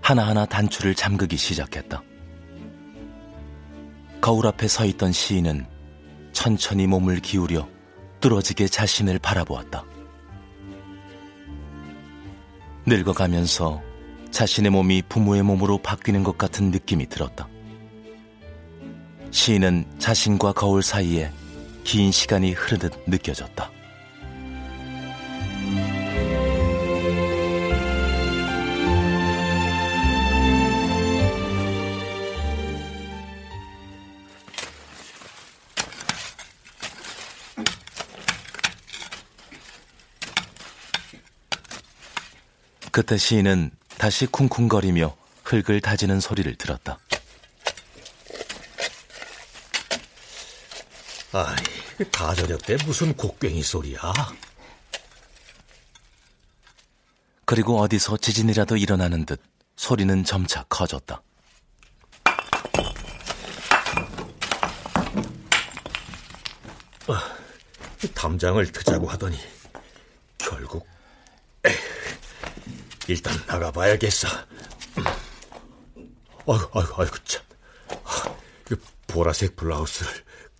하나하나 0.00 0.46
단추를 0.46 0.94
잠그기 0.94 1.36
시작했다. 1.36 2.02
거울 4.20 4.46
앞에 4.46 4.68
서 4.68 4.84
있던 4.84 5.12
시인은 5.12 5.66
천천히 6.32 6.86
몸을 6.86 7.20
기울여 7.20 7.73
뚫어지게 8.24 8.68
자신을 8.68 9.18
바라보았다. 9.18 9.84
늙어가면서 12.86 13.82
자신의 14.30 14.70
몸이 14.70 15.02
부모의 15.10 15.42
몸으로 15.42 15.76
바뀌는 15.76 16.24
것 16.24 16.38
같은 16.38 16.70
느낌이 16.70 17.06
들었다. 17.10 17.46
시인은 19.30 19.84
자신과 19.98 20.52
거울 20.52 20.82
사이에 20.82 21.30
긴 21.84 22.10
시간이 22.10 22.52
흐르듯 22.52 22.94
느껴졌다. 23.06 23.70
그때 42.94 43.18
시인은 43.18 43.72
다시 43.98 44.24
쿵쿵거리며 44.24 45.16
흙을 45.42 45.80
다지는 45.80 46.20
소리를 46.20 46.54
들었다. 46.54 47.00
아이, 51.32 51.56
다 52.12 52.32
저녁 52.36 52.62
때 52.62 52.76
무슨 52.86 53.12
곡괭이 53.16 53.64
소리야? 53.64 53.98
그리고 57.44 57.80
어디서 57.80 58.16
지진이라도 58.16 58.76
일어나는 58.76 59.26
듯 59.26 59.42
소리는 59.74 60.22
점차 60.22 60.62
커졌다. 60.68 61.20
아, 67.08 67.36
담장을 68.14 68.64
트자고 68.70 69.08
하더니 69.08 69.36
결국 70.38 70.86
에휴, 71.64 71.93
일단 73.08 73.34
나가봐야겠어. 73.46 74.28
아이고, 76.46 76.70
아이고, 76.74 77.02
아이고, 77.02 77.16
참. 77.24 77.42
아, 78.04 78.36
보라색 79.06 79.56
블라우스를 79.56 80.12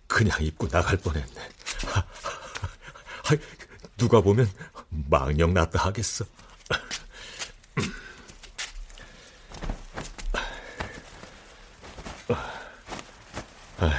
그냥 0.07 0.41
입고 0.41 0.67
나갈 0.69 0.97
뻔했네. 0.97 1.49
아, 1.93 2.03
누가 3.97 4.21
보면 4.21 4.49
망령 4.89 5.53
났다 5.53 5.85
하겠어. 5.85 6.25
아, 13.77 13.91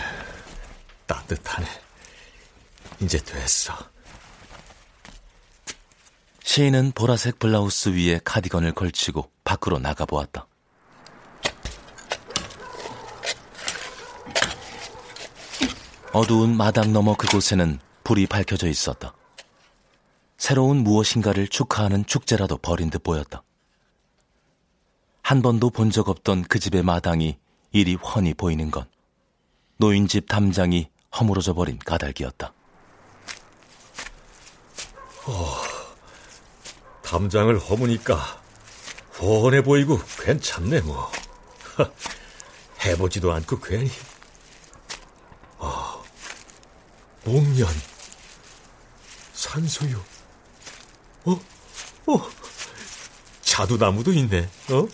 따뜻하네. 1.06 1.66
이제 3.00 3.18
됐어. 3.18 3.74
시인은 6.56 6.92
보라색 6.92 7.38
블라우스 7.38 7.90
위에 7.90 8.18
카디건을 8.24 8.72
걸치고 8.72 9.30
밖으로 9.44 9.78
나가보았다. 9.78 10.46
어두운 16.14 16.56
마당 16.56 16.94
너머 16.94 17.14
그곳에는 17.14 17.78
불이 18.04 18.26
밝혀져 18.28 18.68
있었다. 18.68 19.12
새로운 20.38 20.78
무엇인가를 20.78 21.48
축하하는 21.48 22.06
축제라도 22.06 22.56
벌인 22.56 22.88
듯 22.88 23.02
보였다. 23.02 23.42
한 25.20 25.42
번도 25.42 25.68
본 25.68 25.90
적 25.90 26.08
없던 26.08 26.44
그 26.44 26.58
집의 26.58 26.82
마당이 26.84 27.36
이리 27.72 27.96
훤히 27.96 28.32
보이는 28.32 28.70
건 28.70 28.86
노인집 29.76 30.26
담장이 30.26 30.88
허물어져 31.20 31.52
버린 31.52 31.78
까닭이었다. 31.78 32.54
어, 35.26 35.65
담장을 37.06 37.56
허무니까 37.58 38.42
훤해 39.20 39.62
보이고 39.62 39.98
괜찮네 40.20 40.80
뭐. 40.80 41.10
해보지도 42.84 43.32
않고 43.32 43.60
괜히. 43.60 43.90
아, 45.58 46.02
목련, 47.24 47.68
산소유, 49.32 49.98
어, 51.24 51.40
어, 52.06 52.30
자두나무도 53.40 54.12
있네. 54.12 54.48
어? 54.70 54.86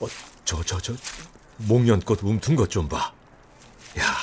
어, 0.00 0.06
저, 0.44 0.62
저, 0.64 0.80
저, 0.80 0.94
목련꽃 1.58 2.20
움튼 2.22 2.56
것 2.56 2.68
좀 2.68 2.88
봐. 2.88 3.12
야, 3.98 4.16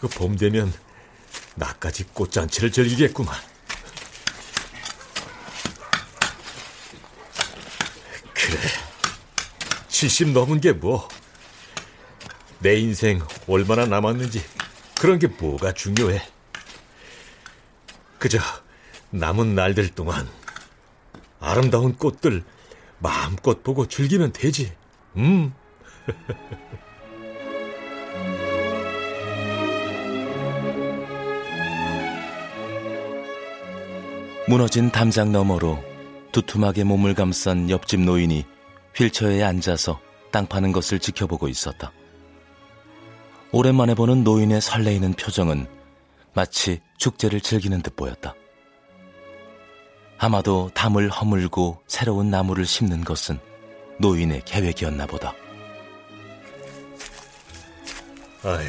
그 0.00 0.08
봄 0.08 0.36
되면 0.36 0.72
나까지 1.54 2.04
꽃잔치를 2.04 2.70
즐기겠구만. 2.72 3.34
그래, 8.34 8.58
70 10.00 10.30
넘은 10.30 10.62
게 10.62 10.72
뭐. 10.72 11.06
내 12.60 12.76
인생 12.76 13.20
얼마나 13.46 13.84
남았는지 13.84 14.42
그런 14.98 15.18
게 15.18 15.26
뭐가 15.26 15.72
중요해. 15.72 16.22
그저 18.18 18.38
남은 19.10 19.54
날들 19.54 19.90
동안 19.90 20.26
아름다운 21.38 21.94
꽃들 21.96 22.44
마음껏 22.98 23.62
보고 23.62 23.86
즐기면 23.86 24.32
되지. 24.32 24.72
음. 25.16 25.52
무너진 34.48 34.90
담장 34.90 35.30
너머로 35.30 35.84
두툼하게 36.32 36.84
몸을 36.84 37.12
감싼 37.12 37.68
옆집 37.68 38.00
노인이 38.00 38.46
휠체어에 38.96 39.42
앉아서 39.42 40.00
땅 40.30 40.46
파는 40.46 40.72
것을 40.72 40.98
지켜보고 40.98 41.48
있었다. 41.48 41.92
오랜만에 43.52 43.94
보는 43.94 44.22
노인의 44.22 44.60
설레이는 44.60 45.14
표정은 45.14 45.66
마치 46.32 46.80
축제를 46.98 47.40
즐기는 47.40 47.82
듯 47.82 47.96
보였다. 47.96 48.34
아마도 50.18 50.70
담을 50.74 51.08
허물고 51.08 51.82
새로운 51.86 52.30
나무를 52.30 52.66
심는 52.66 53.04
것은 53.04 53.38
노인의 53.98 54.42
계획이었나 54.44 55.06
보다. 55.06 55.34
아유, 58.44 58.68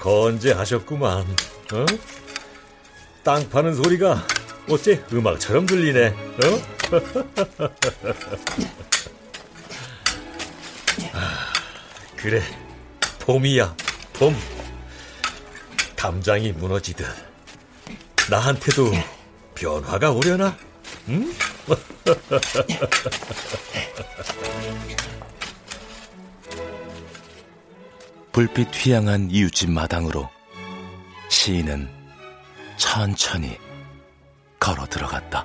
건재하셨구만. 0.00 1.20
어? 1.20 1.86
땅 3.22 3.48
파는 3.48 3.74
소리가 3.74 4.26
어째 4.68 5.04
음악처럼 5.12 5.66
들리네. 5.66 6.08
어? 6.08 6.92
아, 11.14 11.52
그래, 12.22 12.40
봄이야, 13.18 13.76
봄. 14.12 14.36
담장이 15.96 16.52
무너지듯 16.52 17.04
나한테도 18.30 18.92
변화가 19.56 20.12
오려나? 20.12 20.56
응? 21.08 21.34
불빛 28.30 28.68
휘양한 28.72 29.32
이웃집 29.32 29.72
마당으로 29.72 30.30
시인은 31.28 31.90
천천히 32.76 33.58
걸어 34.60 34.86
들어갔다. 34.86 35.44